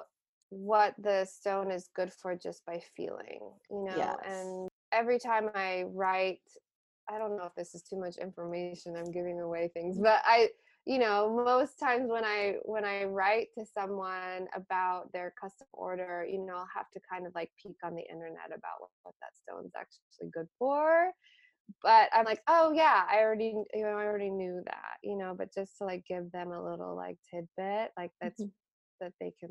what 0.50 0.94
the 0.98 1.24
stone 1.24 1.70
is 1.70 1.88
good 1.94 2.12
for 2.12 2.34
just 2.36 2.64
by 2.66 2.80
feeling, 2.96 3.40
you 3.70 3.84
know, 3.84 3.96
yes. 3.96 4.16
and 4.26 4.68
every 4.92 5.18
time 5.18 5.50
I 5.54 5.84
write, 5.88 6.40
I 7.10 7.18
don't 7.18 7.36
know 7.36 7.44
if 7.44 7.54
this 7.54 7.74
is 7.74 7.82
too 7.82 7.98
much 7.98 8.16
information, 8.16 8.96
I'm 8.96 9.10
giving 9.10 9.40
away 9.40 9.70
things, 9.72 9.98
but 9.98 10.22
I, 10.24 10.48
you 10.88 10.98
know 10.98 11.30
most 11.44 11.78
times 11.78 12.10
when 12.10 12.24
i 12.24 12.54
when 12.64 12.82
i 12.82 13.04
write 13.04 13.48
to 13.56 13.62
someone 13.66 14.48
about 14.56 15.12
their 15.12 15.34
custom 15.38 15.66
order 15.74 16.26
you 16.28 16.38
know 16.38 16.54
i'll 16.54 16.68
have 16.74 16.90
to 16.94 17.00
kind 17.12 17.26
of 17.26 17.32
like 17.34 17.50
peek 17.62 17.76
on 17.84 17.94
the 17.94 18.02
internet 18.10 18.46
about 18.46 18.80
what, 18.80 18.88
what 19.02 19.14
that 19.20 19.36
stone's 19.36 19.72
actually 19.76 20.30
good 20.32 20.48
for. 20.58 21.10
But 21.82 22.08
i'm 22.14 22.24
like 22.24 22.40
oh 22.48 22.72
yeah 22.72 23.02
i 23.12 23.18
already 23.18 23.52
you 23.74 23.82
know 23.82 23.90
i 23.90 24.04
already 24.04 24.30
knew 24.30 24.62
that 24.64 24.96
you 25.04 25.18
know 25.18 25.34
but 25.36 25.52
just 25.52 25.76
to 25.78 25.84
like 25.84 26.04
give 26.08 26.32
them 26.32 26.52
a 26.52 26.70
little 26.70 26.96
like 26.96 27.18
tidbit 27.30 27.90
like 27.98 28.10
that's 28.22 28.40
mm-hmm. 28.40 29.04
that 29.04 29.12
they 29.20 29.34
can 29.38 29.50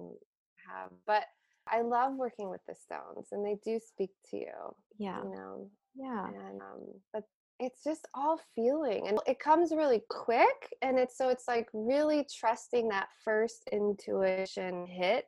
have. 0.68 0.90
But 1.06 1.26
i 1.72 1.82
love 1.82 2.14
working 2.16 2.50
with 2.50 2.62
the 2.68 2.74
stones 2.74 3.28
and 3.32 3.46
they 3.46 3.58
do 3.64 3.80
speak 3.86 4.10
to 4.32 4.38
you 4.38 4.58
yeah. 4.98 5.22
you 5.22 5.30
know 5.30 5.70
yeah. 5.96 6.26
and 6.26 6.62
um 6.62 6.82
but 7.14 7.24
it's 7.60 7.84
just 7.84 8.08
all 8.14 8.40
feeling 8.56 9.08
and 9.08 9.20
it 9.26 9.40
comes 9.40 9.72
really 9.72 10.02
quick 10.10 10.76
and 10.82 11.00
it's 11.00 11.18
so 11.18 11.30
it's 11.30 11.48
like 11.48 11.68
really 11.74 12.26
trusting 12.40 12.88
that 12.88 13.08
first 13.24 13.68
intuition 13.72 14.86
hit 14.86 15.26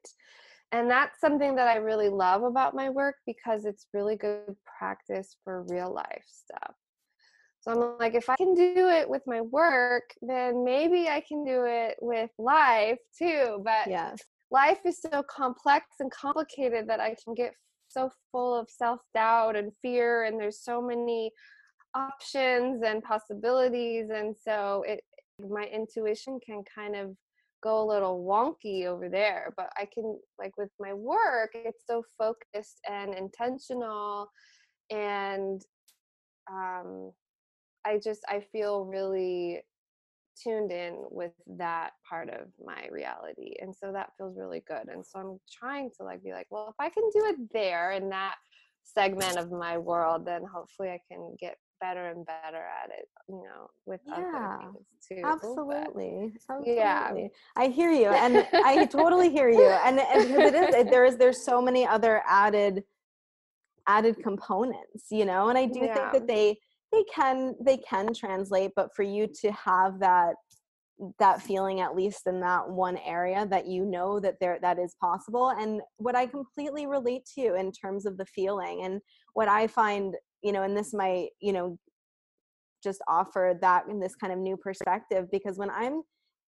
and 0.71 0.89
that's 0.89 1.19
something 1.19 1.55
that 1.55 1.67
i 1.67 1.75
really 1.75 2.09
love 2.09 2.43
about 2.43 2.75
my 2.75 2.89
work 2.89 3.15
because 3.25 3.65
it's 3.65 3.87
really 3.93 4.15
good 4.15 4.55
practice 4.77 5.35
for 5.43 5.63
real 5.69 5.91
life 5.91 6.25
stuff. 6.27 6.75
So 7.61 7.71
i'm 7.71 7.97
like 7.99 8.13
if 8.13 8.29
i 8.29 8.35
can 8.35 8.53
do 8.53 8.89
it 8.89 9.09
with 9.09 9.23
my 9.25 9.41
work 9.41 10.13
then 10.21 10.63
maybe 10.63 11.09
i 11.09 11.21
can 11.27 11.43
do 11.43 11.65
it 11.65 11.97
with 11.99 12.29
life 12.37 12.99
too 13.17 13.61
but 13.63 13.89
yes. 13.89 14.19
life 14.51 14.79
is 14.85 15.01
so 15.01 15.23
complex 15.23 15.85
and 15.99 16.11
complicated 16.11 16.87
that 16.87 16.99
i 16.99 17.15
can 17.23 17.33
get 17.33 17.53
so 17.89 18.11
full 18.31 18.53
of 18.55 18.69
self-doubt 18.69 19.55
and 19.55 19.71
fear 19.81 20.23
and 20.23 20.39
there's 20.39 20.63
so 20.63 20.79
many 20.81 21.31
options 21.95 22.83
and 22.83 23.03
possibilities 23.03 24.09
and 24.13 24.35
so 24.35 24.83
it 24.87 25.01
my 25.49 25.65
intuition 25.65 26.39
can 26.45 26.63
kind 26.75 26.95
of 26.95 27.15
go 27.61 27.81
a 27.81 27.89
little 27.89 28.23
wonky 28.23 28.85
over 28.85 29.09
there 29.09 29.53
but 29.57 29.69
i 29.77 29.87
can 29.93 30.17
like 30.37 30.55
with 30.57 30.69
my 30.79 30.93
work 30.93 31.51
it's 31.53 31.83
so 31.87 32.03
focused 32.17 32.79
and 32.89 33.13
intentional 33.13 34.29
and 34.91 35.61
um 36.51 37.11
i 37.85 37.97
just 38.01 38.21
i 38.29 38.39
feel 38.51 38.85
really 38.85 39.61
tuned 40.41 40.71
in 40.71 41.03
with 41.11 41.33
that 41.47 41.91
part 42.09 42.29
of 42.29 42.47
my 42.63 42.87
reality 42.91 43.55
and 43.61 43.75
so 43.75 43.91
that 43.91 44.11
feels 44.17 44.37
really 44.37 44.63
good 44.67 44.87
and 44.87 45.05
so 45.05 45.19
i'm 45.19 45.39
trying 45.51 45.89
to 45.97 46.03
like 46.03 46.23
be 46.23 46.31
like 46.31 46.47
well 46.49 46.69
if 46.69 46.75
i 46.79 46.89
can 46.89 47.03
do 47.13 47.25
it 47.25 47.35
there 47.51 47.91
in 47.91 48.09
that 48.09 48.35
segment 48.83 49.37
of 49.37 49.51
my 49.51 49.77
world 49.77 50.25
then 50.25 50.43
hopefully 50.43 50.89
i 50.89 50.99
can 51.11 51.35
get 51.39 51.57
better 51.79 52.07
and 52.07 52.25
better 52.25 52.57
at 52.83 52.89
it 52.89 53.07
you 53.27 53.35
know 53.35 53.69
with 53.85 54.01
yeah, 54.05 54.15
other 54.15 54.71
things 54.71 54.85
too 55.07 55.21
absolutely 55.23 56.33
absolutely 56.49 56.75
yeah. 56.75 57.13
i 57.55 57.67
hear 57.67 57.91
you 57.91 58.07
and 58.07 58.47
i 58.53 58.85
totally 58.85 59.29
hear 59.29 59.49
you 59.49 59.69
and, 59.85 59.99
and 59.99 60.27
because 60.27 60.53
it 60.53 60.85
is 60.85 60.91
there 60.91 61.05
is 61.05 61.17
there's 61.17 61.43
so 61.43 61.61
many 61.61 61.85
other 61.85 62.21
added 62.27 62.83
added 63.87 64.15
components 64.21 65.05
you 65.09 65.25
know 65.25 65.49
and 65.49 65.57
i 65.57 65.65
do 65.65 65.79
yeah. 65.79 65.93
think 65.93 66.11
that 66.11 66.27
they 66.27 66.57
they 66.91 67.03
can 67.13 67.55
they 67.61 67.77
can 67.77 68.13
translate 68.13 68.71
but 68.75 68.93
for 68.95 69.03
you 69.03 69.27
to 69.27 69.51
have 69.51 69.99
that 69.99 70.35
that 71.17 71.41
feeling 71.41 71.79
at 71.79 71.95
least 71.95 72.27
in 72.27 72.41
that 72.41 72.69
one 72.69 72.97
area 73.05 73.45
that 73.49 73.65
you 73.65 73.85
know 73.85 74.19
that 74.19 74.37
there 74.41 74.59
that 74.61 74.77
is 74.77 74.95
possible 74.99 75.51
and 75.51 75.81
what 75.97 76.15
i 76.15 76.25
completely 76.25 76.87
relate 76.87 77.25
to 77.25 77.55
in 77.55 77.71
terms 77.71 78.05
of 78.05 78.17
the 78.17 78.25
feeling 78.25 78.83
and 78.83 78.99
what 79.33 79.47
i 79.47 79.65
find 79.65 80.15
you 80.43 80.51
know 80.51 80.63
and 80.63 80.75
this 80.75 80.93
might 80.93 81.29
you 81.41 81.53
know 81.53 81.77
just 82.83 83.01
offer 83.07 83.57
that 83.61 83.83
in 83.89 83.99
this 83.99 84.15
kind 84.15 84.31
of 84.31 84.39
new 84.39 84.57
perspective 84.57 85.25
because 85.31 85.57
when 85.57 85.69
i'm 85.71 86.01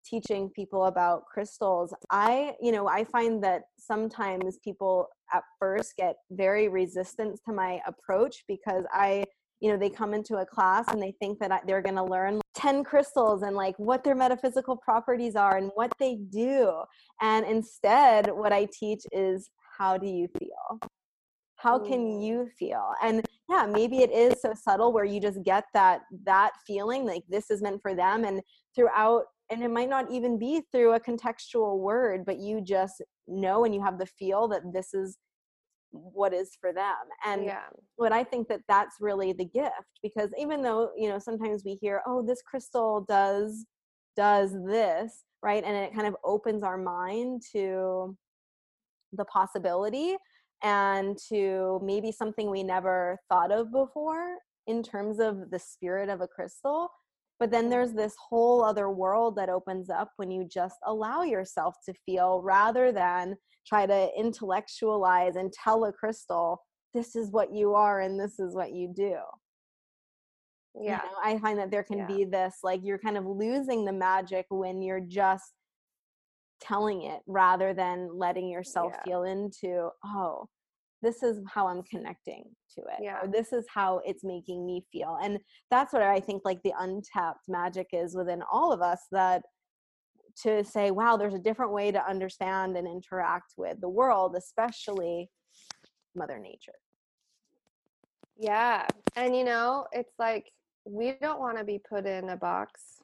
teaching 0.03 0.49
people 0.55 0.85
about 0.85 1.25
crystals 1.25 1.93
i 2.09 2.53
you 2.61 2.71
know 2.71 2.87
i 2.87 3.03
find 3.03 3.43
that 3.43 3.63
sometimes 3.77 4.57
people 4.63 5.07
at 5.33 5.43
first 5.59 5.93
get 5.97 6.15
very 6.31 6.67
resistant 6.67 7.39
to 7.45 7.53
my 7.53 7.79
approach 7.85 8.43
because 8.47 8.83
i 8.93 9.23
you 9.59 9.71
know 9.71 9.77
they 9.77 9.89
come 9.89 10.13
into 10.13 10.37
a 10.37 10.45
class 10.45 10.85
and 10.89 11.01
they 11.01 11.13
think 11.19 11.37
that 11.39 11.61
they're 11.67 11.83
going 11.83 11.95
to 11.95 12.03
learn 12.03 12.41
10 12.55 12.83
crystals 12.83 13.43
and 13.43 13.55
like 13.55 13.75
what 13.77 14.03
their 14.03 14.15
metaphysical 14.15 14.75
properties 14.75 15.35
are 15.35 15.57
and 15.57 15.71
what 15.75 15.93
they 15.99 16.15
do. 16.31 16.73
And 17.21 17.45
instead 17.45 18.29
what 18.31 18.51
i 18.51 18.67
teach 18.77 19.01
is 19.11 19.49
how 19.77 19.97
do 19.97 20.07
you 20.07 20.27
feel? 20.37 20.79
How 21.55 21.79
mm. 21.79 21.87
can 21.87 22.21
you 22.21 22.49
feel? 22.57 22.91
And 23.03 23.23
yeah 23.52 23.66
maybe 23.66 23.97
it 23.97 24.12
is 24.12 24.41
so 24.41 24.54
subtle 24.54 24.93
where 24.93 25.06
you 25.06 25.20
just 25.20 25.43
get 25.43 25.66
that 25.74 26.02
that 26.24 26.52
feeling 26.66 27.06
like 27.06 27.24
this 27.30 27.52
is 27.52 27.62
meant 27.62 27.82
for 27.82 27.93
them 27.93 28.24
and 28.24 28.41
throughout 28.76 29.24
and 29.49 29.62
it 29.62 29.70
might 29.70 29.89
not 29.89 30.10
even 30.10 30.39
be 30.39 30.62
through 30.72 30.93
a 30.93 30.99
contextual 30.99 31.80
word 31.80 32.24
but 32.26 32.39
you 32.39 32.62
just 32.62 33.02
know 33.28 33.66
and 33.66 33.76
you 33.76 33.84
have 33.84 33.99
the 33.99 34.06
feel 34.06 34.47
that 34.47 34.62
this 34.74 34.93
is 34.93 35.18
what 35.91 36.34
is 36.34 36.52
for 36.62 36.72
them 36.72 36.95
and 37.26 37.43
yeah. 37.43 37.64
what 37.97 38.14
i 38.14 38.24
think 38.24 38.47
that 38.47 38.62
that's 38.70 38.95
really 39.02 39.34
the 39.34 39.45
gift 39.45 39.99
because 40.02 40.30
even 40.39 40.62
though 40.62 40.89
you 40.97 41.10
know 41.10 41.20
sometimes 41.20 41.64
we 41.66 41.74
hear 41.74 42.02
oh 42.08 42.26
this 42.26 42.41
crystal 42.41 43.06
does 43.10 43.66
does 44.16 44.56
this 44.66 45.24
right 45.43 45.66
and 45.66 45.76
it 45.76 45.93
kind 45.93 46.08
of 46.08 46.16
opens 46.24 46.64
our 46.64 46.78
mind 46.78 47.41
to 47.52 48.16
the 49.14 49.26
possibility 49.26 50.16
and 50.64 51.18
to 51.30 51.80
maybe 51.84 52.12
something 52.12 52.49
we 52.49 52.64
never 52.64 53.20
thought 53.30 53.51
of 53.51 53.72
before 53.72 54.36
in 54.68 54.84
terms 54.84 55.20
of 55.20 55.49
the 55.49 55.59
spirit 55.59 56.09
of 56.09 56.22
a 56.22 56.28
crystal 56.28 56.89
but 57.41 57.49
then 57.49 57.64
mm-hmm. 57.64 57.72
there's 57.72 57.93
this 57.93 58.16
whole 58.30 58.64
other 58.64 58.91
world 58.91 59.36
that 59.36 59.49
opens 59.49 59.89
up 59.89 60.12
when 60.18 60.30
you 60.30 60.45
just 60.45 60.78
allow 60.86 61.24
yourself 61.24 61.74
to 61.86 61.93
feel 62.05 62.39
rather 62.43 62.91
than 62.91 63.36
try 63.68 63.88
to 63.88 64.09
intellectualize 64.16 65.36
and 65.36 65.51
tell 65.51 65.86
a 65.86 65.91
crystal 65.91 66.62
this 66.93 67.16
is 67.16 67.32
what 67.32 67.51
you 67.51 67.74
are 67.74 68.01
and 68.01 68.20
this 68.20 68.39
is 68.39 68.53
what 68.53 68.74
you 68.74 68.93
do. 68.95 69.18
Yeah. 70.80 71.01
you 71.03 71.12
know, 71.12 71.18
i 71.22 71.38
find 71.39 71.59
that 71.59 71.70
there 71.70 71.84
can 71.84 71.97
yeah. 71.97 72.07
be 72.07 72.24
this 72.24 72.59
like 72.64 72.80
you're 72.82 72.97
kind 72.97 73.18
of 73.18 73.26
losing 73.26 73.84
the 73.84 73.91
magic 73.91 74.45
when 74.47 74.82
you're 74.82 75.01
just 75.01 75.51
telling 76.62 77.03
it 77.03 77.22
rather 77.28 77.74
than 77.74 78.09
letting 78.14 78.47
yourself 78.47 78.93
yeah. 78.95 79.03
feel 79.03 79.24
into 79.24 79.89
oh 80.05 80.47
this 81.01 81.24
is 81.24 81.41
how 81.51 81.68
i'm 81.68 81.82
connecting 81.84 82.43
to 82.74 82.82
it 82.82 83.01
yeah. 83.01 83.20
or 83.22 83.28
this 83.28 83.51
is 83.51 83.66
how 83.74 83.99
it's 84.05 84.24
making 84.24 84.66
me 84.66 84.86
feel 84.91 85.18
and 85.24 85.39
that's 85.70 85.91
what 85.91 86.01
i 86.01 86.20
think 86.20 86.41
like 86.45 86.62
the 86.64 86.74
untapped 86.80 87.47
magic 87.47 87.88
is 87.91 88.16
within 88.16 88.41
all 88.51 88.72
of 88.72 88.82
us 88.82 89.01
that 89.12 89.41
to 90.41 90.64
say 90.64 90.91
wow 90.91 91.18
there's 91.18 91.34
a 91.34 91.39
different 91.39 91.74
way 91.74 91.91
to 91.91 92.09
understand 92.09 92.78
and 92.78 92.88
interact 92.88 93.53
with 93.57 93.80
the 93.82 93.89
world 93.89 94.36
especially 94.38 95.30
mother 96.16 96.39
nature 96.39 96.72
yeah 98.38 98.86
and 99.16 99.36
you 99.36 99.43
know 99.43 99.86
it's 99.91 100.14
like 100.20 100.45
we 100.86 101.14
don't 101.22 101.39
want 101.39 101.57
to 101.57 101.64
be 101.64 101.80
put 101.89 102.05
in 102.05 102.30
a 102.30 102.38
box 102.38 103.01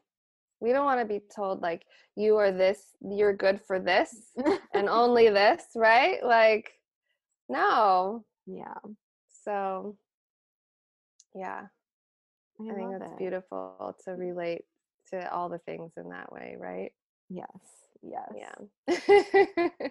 we 0.60 0.72
don't 0.72 0.86
want 0.86 1.00
to 1.00 1.06
be 1.06 1.22
told 1.34 1.62
like 1.62 1.84
you 2.16 2.36
are 2.38 2.52
this 2.52 2.80
you're 3.02 3.36
good 3.36 3.62
for 3.62 3.80
this 3.80 4.32
and 4.74 4.90
only 4.90 5.30
this 5.30 5.64
right? 5.76 6.24
Like 6.24 6.72
no. 7.50 8.26
Yeah. 8.46 8.76
So 9.44 9.98
yeah. 11.36 11.64
I, 12.60 12.72
I 12.72 12.74
think 12.74 12.92
that's 13.00 13.12
it. 13.12 13.18
beautiful 13.18 13.96
to 14.06 14.12
mm. 14.12 14.18
relate 14.18 14.64
to 15.12 15.32
all 15.32 15.48
the 15.50 15.60
things 15.60 15.92
in 15.98 16.10
that 16.10 16.32
way 16.32 16.56
right? 16.60 16.92
Yes 17.30 17.48
yes. 18.02 18.30
Yeah 19.08 19.90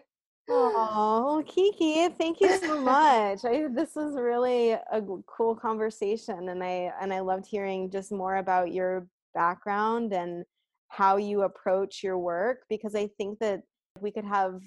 Oh, 0.49 1.43
Kiki, 1.47 2.09
thank 2.11 2.41
you 2.41 2.57
so 2.59 2.81
much. 2.81 3.45
I, 3.45 3.67
this 3.69 3.97
was 3.97 4.14
really 4.14 4.73
a 4.73 5.03
cool 5.27 5.57
conversation, 5.57 6.49
and 6.49 6.62
I 6.62 6.93
and 7.01 7.12
I 7.12 7.21
loved 7.21 7.47
hearing 7.47 7.91
just 7.91 8.12
more 8.12 8.37
about 8.37 8.73
your 8.73 9.09
background 9.35 10.12
and 10.12 10.45
how 10.89 11.16
you 11.16 11.43
approach 11.43 12.03
your 12.03 12.18
work 12.18 12.61
because 12.68 12.95
I 12.95 13.09
think 13.18 13.39
that 13.41 13.62
we 14.01 14.11
could 14.11 14.24
have 14.24 14.61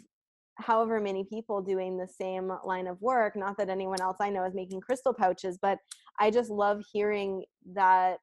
however 0.58 1.00
many 1.00 1.24
people 1.24 1.62
doing 1.62 1.98
the 1.98 2.08
same 2.08 2.52
line 2.66 2.88
of 2.88 3.02
work. 3.02 3.36
Not 3.36 3.58
that 3.58 3.70
anyone 3.70 4.02
else 4.02 4.18
I 4.20 4.30
know 4.30 4.44
is 4.44 4.54
making 4.54 4.82
crystal 4.82 5.14
pouches, 5.14 5.58
but 5.62 5.80
I 6.20 6.32
just 6.32 6.50
love 6.50 6.84
hearing 6.92 7.44
that 7.74 8.18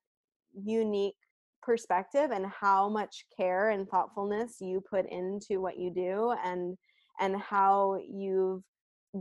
unique 0.55 1.14
perspective 1.62 2.30
and 2.30 2.47
how 2.47 2.88
much 2.88 3.24
care 3.36 3.70
and 3.70 3.88
thoughtfulness 3.88 4.57
you 4.61 4.82
put 4.88 5.11
into 5.11 5.61
what 5.61 5.78
you 5.78 5.90
do 5.90 6.32
and 6.44 6.76
and 7.18 7.36
how 7.36 7.99
you've 8.09 8.62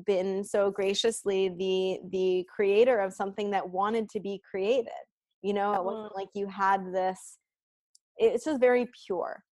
been 0.05 0.43
so 0.43 0.69
graciously 0.69 1.49
the 1.57 1.99
the 2.11 2.45
creator 2.53 2.99
of 2.99 3.13
something 3.13 3.49
that 3.49 3.67
wanted 3.67 4.07
to 4.09 4.19
be 4.19 4.39
created 4.47 4.91
you 5.41 5.53
know 5.53 5.73
it 5.73 5.83
wasn't 5.83 6.15
like 6.15 6.27
you 6.35 6.47
had 6.47 6.93
this 6.93 7.39
it's 8.17 8.45
just 8.45 8.59
very 8.59 8.89
pure 9.05 9.43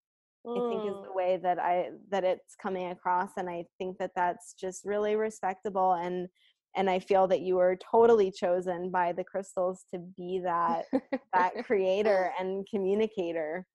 mm. 0.46 0.52
i 0.52 0.70
think 0.70 0.90
is 0.90 1.02
the 1.04 1.10
mm. 1.10 1.16
way 1.16 1.40
that 1.42 1.60
i 1.60 1.90
that 2.10 2.24
it's 2.24 2.56
coming 2.62 2.92
across 2.92 3.32
and 3.38 3.50
i 3.50 3.64
think 3.78 3.98
that 3.98 4.12
that's 4.16 4.54
just 4.54 4.86
really 4.86 5.16
respectable 5.16 5.94
and 5.94 6.28
and 6.76 6.90
i 6.90 7.00
feel 7.00 7.28
that 7.28 7.42
you 7.42 7.56
were 7.56 7.78
totally 7.92 8.32
chosen 8.32 8.90
by 8.90 9.12
the 9.12 9.24
crystals 9.24 9.86
to 9.92 10.00
be 10.18 10.42
that 10.44 10.86
that 11.34 11.52
creator 11.66 12.32
and 12.40 12.66
communicator 12.70 13.66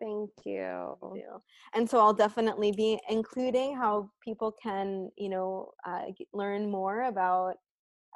Thank 0.00 0.30
you. 0.44 0.96
Thank 1.00 1.14
you. 1.14 1.42
And 1.74 1.88
so 1.88 1.98
I'll 2.00 2.12
definitely 2.12 2.72
be 2.72 2.98
including 3.08 3.76
how 3.76 4.10
people 4.24 4.52
can, 4.60 5.10
you 5.16 5.28
know, 5.28 5.70
uh, 5.86 6.06
learn 6.32 6.68
more 6.68 7.04
about 7.04 7.54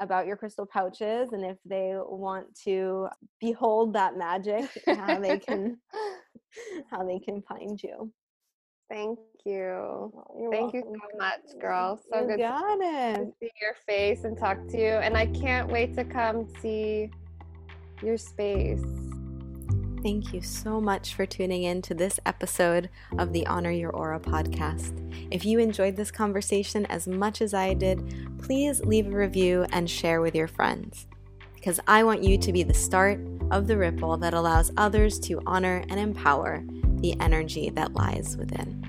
about 0.00 0.26
your 0.26 0.36
crystal 0.36 0.66
pouches 0.66 1.32
and 1.32 1.44
if 1.44 1.56
they 1.64 1.94
want 1.96 2.46
to 2.54 3.08
behold 3.40 3.92
that 3.92 4.16
magic 4.16 4.68
how 4.86 5.18
they 5.18 5.38
can 5.46 5.78
how 6.90 7.02
they 7.04 7.18
can 7.18 7.42
find 7.42 7.82
you 7.82 8.12
thank 8.90 9.18
you 9.44 10.12
thank 10.50 10.74
welcome. 10.74 10.92
you 10.92 11.00
so 11.12 11.18
much 11.18 11.60
girl 11.60 12.00
so 12.12 12.20
you 12.20 12.28
good 12.28 12.38
got 12.38 12.78
it. 12.80 13.16
to 13.16 13.32
see 13.40 13.50
your 13.60 13.74
face 13.86 14.24
and 14.24 14.36
talk 14.36 14.58
to 14.68 14.78
you 14.78 14.92
and 14.92 15.16
i 15.16 15.26
can't 15.26 15.68
wait 15.68 15.94
to 15.94 16.04
come 16.04 16.46
see 16.60 17.10
your 18.02 18.18
space 18.18 19.05
Thank 20.06 20.32
you 20.32 20.40
so 20.40 20.80
much 20.80 21.14
for 21.14 21.26
tuning 21.26 21.64
in 21.64 21.82
to 21.82 21.92
this 21.92 22.20
episode 22.26 22.90
of 23.18 23.32
the 23.32 23.44
Honor 23.48 23.72
Your 23.72 23.90
Aura 23.90 24.20
podcast. 24.20 24.94
If 25.32 25.44
you 25.44 25.58
enjoyed 25.58 25.96
this 25.96 26.12
conversation 26.12 26.86
as 26.86 27.08
much 27.08 27.42
as 27.42 27.52
I 27.52 27.74
did, 27.74 28.38
please 28.40 28.80
leave 28.82 29.08
a 29.08 29.16
review 29.16 29.66
and 29.72 29.90
share 29.90 30.20
with 30.20 30.36
your 30.36 30.46
friends. 30.46 31.08
Because 31.56 31.80
I 31.88 32.04
want 32.04 32.22
you 32.22 32.38
to 32.38 32.52
be 32.52 32.62
the 32.62 32.72
start 32.72 33.18
of 33.50 33.66
the 33.66 33.76
ripple 33.76 34.16
that 34.18 34.32
allows 34.32 34.70
others 34.76 35.18
to 35.22 35.42
honor 35.44 35.82
and 35.88 35.98
empower 35.98 36.62
the 37.00 37.20
energy 37.20 37.70
that 37.70 37.94
lies 37.94 38.36
within. 38.36 38.85